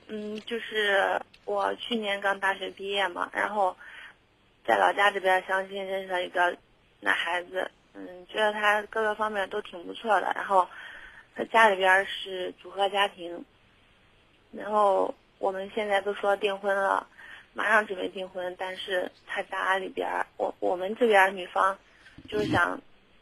[0.09, 3.75] 嗯，就是我去年刚大学毕业嘛，然后
[4.67, 6.55] 在老家这边相亲认识了一个
[7.01, 10.69] 男孩子，嗯，觉得他各个方面都挺不错的，然后
[11.35, 13.43] 他家里边是组合家庭，
[14.53, 17.07] 然后我们现在都说订婚了，
[17.55, 21.79] 马上准备订婚，但是他家里边，我我们这边女方
[22.29, 22.81] 就是想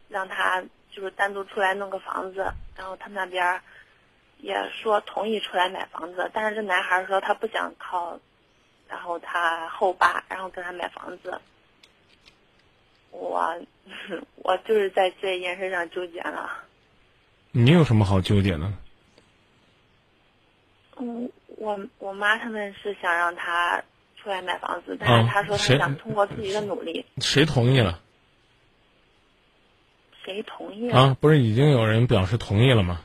[0.09, 0.65] 让他。
[0.95, 3.59] 就是单独出来弄个房子，然后他那边
[4.41, 8.21] 也说同意出来买房子，但是这男孩说他不想靠，
[8.87, 11.41] 然后他后爸，然后跟他买房子。
[13.11, 13.59] 我
[14.37, 16.63] 我就是在这件事上纠结了。
[17.53, 18.71] 你有什么好纠结的？
[20.99, 23.83] 嗯，我我妈他们是想让他
[24.23, 27.05] 出来买房子，但是他说他想通过自己的努力。
[27.19, 28.01] 谁同意了？
[30.25, 31.17] 谁同意啊？
[31.21, 33.01] 不是已经有人表示同意了吗？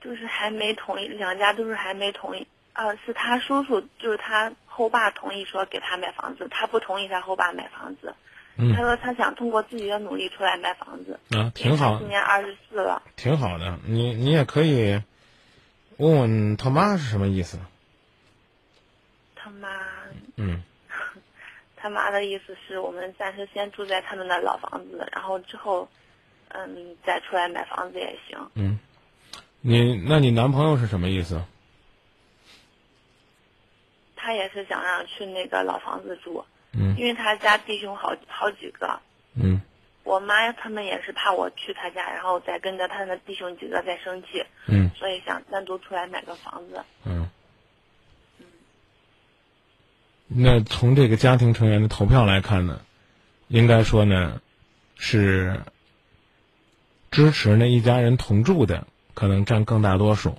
[0.00, 2.46] 就是还没同意，两家都是还没同意。
[2.72, 8.14] 啊，是他叔叔，就是他后爸同意说给他买房子，他不同意他后爸买房子。
[8.56, 8.72] 嗯。
[8.74, 11.18] 他说他想通过自己的努力出来买房子。
[11.36, 11.98] 啊，挺好。
[11.98, 13.02] 今年二十四了。
[13.16, 15.02] 挺好的，你你也可以
[15.96, 17.58] 问问他妈是什么意思。
[19.62, 19.68] 他妈。
[20.36, 20.62] 嗯。
[21.76, 25.88] 他妈的意思是我们暂时先住在他们的老房子，然后之后，
[26.50, 28.38] 嗯，再出来买房子也行。
[28.54, 28.78] 嗯，
[29.60, 31.42] 你那你男朋友是什么意思？
[34.14, 39.00] 他也是想让去那个老房子住，嗯，因为他家弟兄好好几个，
[39.34, 39.60] 嗯，
[40.04, 47.21] 我妈他们也是怕我去他家，然后再跟着他的弟兄几个再生气，嗯，所以想单独出来买个房子，嗯。
[50.34, 52.80] 那从这个家庭成员的投票来看呢，
[53.48, 54.40] 应该说呢，
[54.96, 55.60] 是
[57.10, 60.38] 支持那一家人同住的可能占更大多数。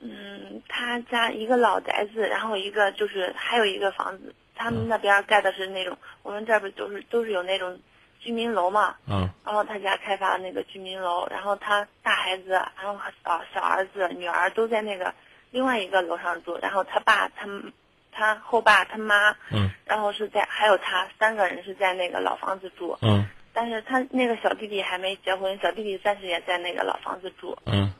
[0.00, 7.80] 嗯，他家一个老宅子，然后一个就是还有一个房子，他们那边盖的是那种，我们这不都是都是有那种
[8.20, 8.96] 居民楼嘛。
[9.08, 9.28] 嗯。
[9.44, 15.14] 然后他家开发那个居民楼，然后他大孩子，然后小小儿子、女儿都在那个
[15.50, 17.72] 另外一个楼上住，然后他爸他们。
[18.16, 27.92] 他后爸他妈，嗯，然后是在还有他三个人是在那个老房子住，嗯，但是他那个小弟弟还没结婚，小弟弟暂时也在那个老房子住，嗯，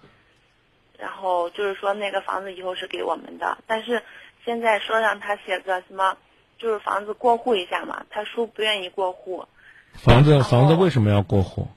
[0.98, 4.02] 然后就是说那个房子以后是给我们的，但是
[4.42, 6.16] 现在说让他写个什么，
[6.56, 9.46] 就是房子过户一下嘛，他叔不愿意过户，
[9.92, 11.68] 房子房子为什么要过户？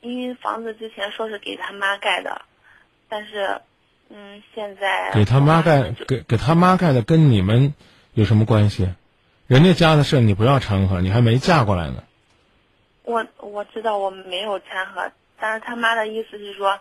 [0.00, 2.40] 因为房子之前说是给他妈盖的，
[3.06, 3.60] 但是。
[4.10, 7.74] 嗯，现在给他妈盖给给他妈盖的跟你们
[8.12, 8.88] 有什么关系？
[9.46, 12.04] 人家家的事你不要掺和，你还没嫁过来呢。
[13.02, 15.10] 我我知道我没有掺和，
[15.40, 16.78] 但是他妈的意思是说，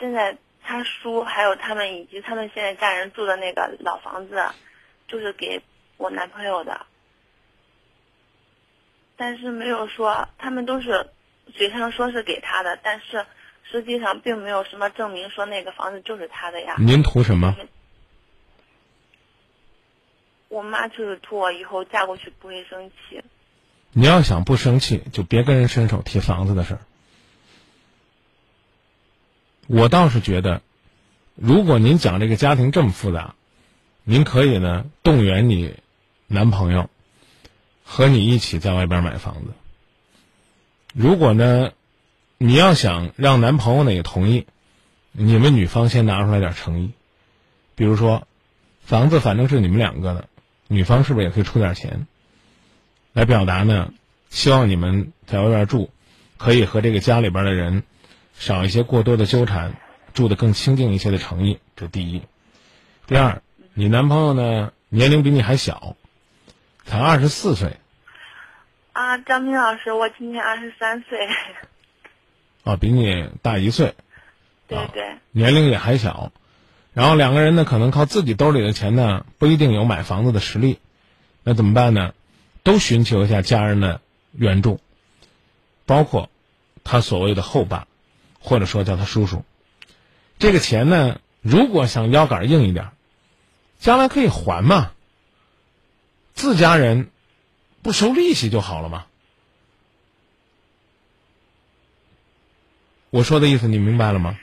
[0.00, 4.42] 现在他叔还有他们以及他们现在家人住的那个老房子，
[5.06, 5.62] 就是给
[5.96, 6.86] 我男朋友的，
[9.16, 11.06] 但是没有说他们都是
[11.54, 13.24] 嘴上说是给他的，但是。
[13.70, 16.76] 实际上并没有什么证明说那个房子就是他的呀。
[16.78, 17.56] 您图什么？
[20.48, 23.22] 我妈就是图我以后嫁过去不会生气。
[23.92, 26.80] 你要想不生气，就别跟人伸手提房子的事儿。
[29.66, 30.62] 我倒是觉得，
[31.34, 33.34] 如果您讲这个家庭这么复杂，
[34.04, 35.74] 您可以呢动员你
[36.28, 36.88] 男朋友
[37.82, 39.52] 和你一起在外边买房子。
[40.94, 41.72] 如果呢？
[42.46, 44.46] 你要想让男朋友呢也同意，
[45.12, 46.92] 你们女方先拿出来点诚意，
[47.74, 48.28] 比如说，
[48.82, 50.28] 房子反正是你们两个的，
[50.68, 52.06] 女方是不是也可以出点钱，
[53.14, 53.94] 来表达呢？
[54.28, 55.88] 希望你们在外边住，
[56.36, 57.82] 可以和这个家里边的人
[58.34, 59.76] 少一些过多的纠缠，
[60.12, 62.20] 住的更清静一些的诚意，这第一。
[63.06, 63.40] 第二，
[63.72, 65.96] 你男朋友呢年龄比你还小，
[66.84, 67.78] 才二十四岁。
[68.92, 71.18] 啊，张明老师，我今年二十三岁。
[72.64, 73.94] 啊，比你大一岁。
[74.66, 75.04] 对对。
[75.30, 76.32] 年龄也还小，
[76.92, 80.78] 然后两个人呢，可能靠自己兜里的钱呢，不一定有买房子的实力，
[81.42, 82.14] 那怎么办呢？
[82.62, 84.00] 都寻求一下家人的
[84.32, 84.80] 援助，
[85.84, 86.30] 包括
[86.82, 87.86] 他所谓的后爸，
[88.40, 89.44] 或者说叫他叔叔。
[90.38, 92.88] 这个钱呢，如果想腰杆硬一点，
[93.78, 94.92] 将来可以还嘛。
[96.32, 97.10] 自家人
[97.82, 99.04] 不收利息就好了嘛。
[103.14, 104.36] 我说的意思你明白了吗？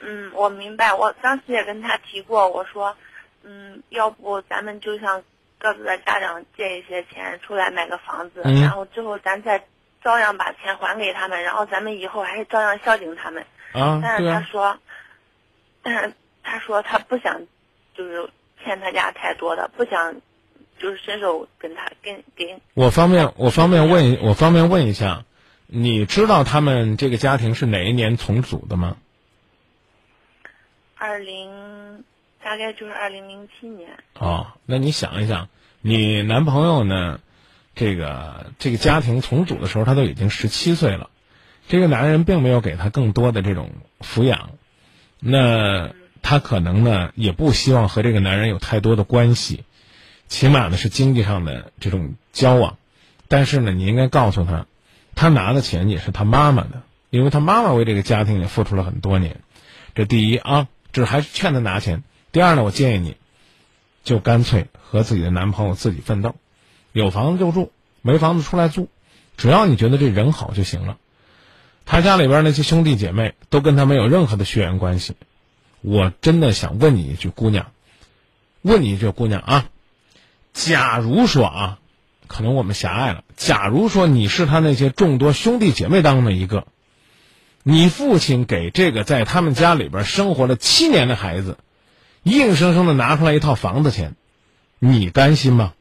[0.00, 0.92] 嗯，我明白。
[0.92, 2.94] 我当时也跟他提过，我说，
[3.42, 5.22] 嗯，要不咱们就向
[5.58, 9.64] 各自的家长借一些钱出来买个房子，然后之后咱再
[10.04, 13.42] 照样把钱还给他们，然后咱们以后还是照样孝敬他们。
[13.72, 14.78] 啊，但是他说，
[15.82, 16.12] 但 是
[16.42, 17.40] 他说他不想，
[17.96, 18.28] 就是
[18.62, 20.14] 欠他家太多的，不想，
[20.78, 22.60] 就是伸手跟他跟给。
[22.74, 25.24] 我方便我方便问我方便问一下，
[25.70, 28.96] 你知道他们这个家庭是哪一年重组的吗？
[30.96, 32.02] 二零，
[32.42, 33.90] 大概就是二零零七年。
[34.14, 35.48] 哦，那你想一想，
[35.82, 37.20] 你男朋友呢？
[37.74, 41.10] 这个这个家庭重组的时候，他都已经十七岁了。
[41.68, 43.70] 这个男人并没有给他更多的这种
[44.00, 44.50] 抚养，
[45.20, 45.90] 那
[46.20, 49.62] 他可能呢也不希望和这个男人有太多的关系，
[50.26, 52.78] 起码呢是经济上的这种交往。
[53.28, 54.66] 但是呢，你应该告诉他，
[55.18, 59.40] 他拿的钱也是他妈妈的，因为他妈妈为这个家庭也付出了很多年。
[59.94, 60.68] 这第一啊。
[60.90, 62.02] 这还是劝他拿钱。
[62.32, 63.16] 第二呢，我建议你，
[64.04, 66.34] 就干脆和自己的男朋友自己奋斗，
[66.92, 67.70] 有房子就住，
[68.00, 68.88] 没房子出来租，
[69.36, 70.96] 只要你觉得这人好就行了。
[71.84, 75.14] 他家里边那些兄弟姐妹都跟他没有任何的血缘关系。
[75.82, 77.70] 我真的想问你一句，姑娘，
[78.62, 79.68] 问你一句，姑娘啊，
[80.54, 81.78] 假如说啊，
[82.28, 86.66] 可能我们狭隘了，假如说你是他那些众多兄弟姐妹当中的一个。
[87.64, 91.58] 你父亲给这个在他们家里边生活了七年的孩子，
[92.22, 94.14] 硬生生的拿出来一套房子钱，
[94.78, 95.74] 你甘心吗？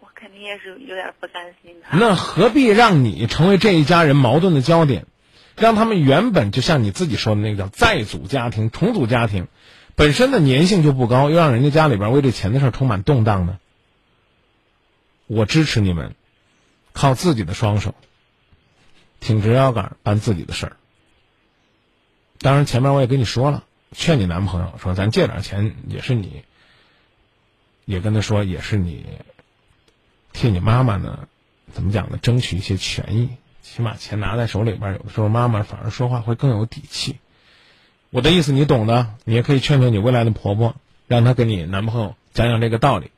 [0.00, 1.88] 我肯定也是有点不甘心的。
[1.92, 5.04] 那何必让你成为这一家人矛盾的焦点，
[5.56, 9.48] 让他们原本就像你自己说的那个叫再组家庭、重组家庭，
[9.98, 13.58] 本身的粘性就不高，又让人家家里边为这钱的事充满动荡呢？
[15.26, 16.14] 我支持你们。
[16.94, 17.94] 靠自己的双手，
[19.20, 20.76] 挺直腰杆办自己的事儿。
[22.40, 23.62] 当然，前面我也跟你说了，
[23.92, 26.42] 劝你男朋友说，咱借点钱也是你，
[27.84, 29.06] 也跟他说也是你，
[30.32, 31.28] 替你妈妈呢，
[31.72, 32.18] 怎么讲呢？
[32.18, 37.20] 争取一些权益，起码钱拿在手里边，有的时候妈妈反而说话会更有底气。
[38.10, 40.76] 我的意思你懂的，你也可以劝劝你未来的婆婆，
[41.06, 43.10] 让她跟你男朋友讲讲这个道理。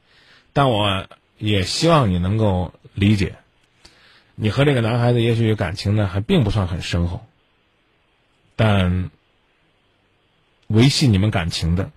[0.52, 1.06] 但我
[1.38, 3.36] 也希望你能够理解。
[4.34, 7.24] 你和这个男孩子也许感情呢还并不算很深厚，
[8.56, 9.10] 但
[10.66, 11.90] 维系你们感情的，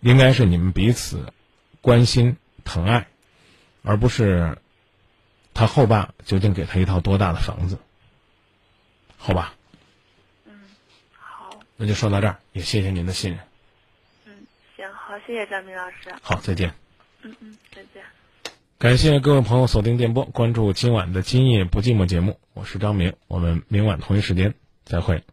[0.00, 1.32] 应该是你们彼此
[1.80, 3.08] 关心疼爱，
[3.82, 4.58] 而不是
[5.52, 7.78] 他后爸究竟给他一套多大的房子，
[9.18, 9.54] 好吧？
[11.82, 13.40] 那就说到这儿，也谢谢您的信任。
[14.24, 14.46] 嗯，
[14.76, 16.14] 行，好，谢谢张明老师。
[16.22, 16.72] 好，再见。
[17.22, 18.04] 嗯嗯，再见。
[18.78, 24.54] 感谢各位朋友锁定电波，关注今晚的《今夜不寂寞》节目，我是张明，我们明晚同一时间
[24.84, 25.24] 再会。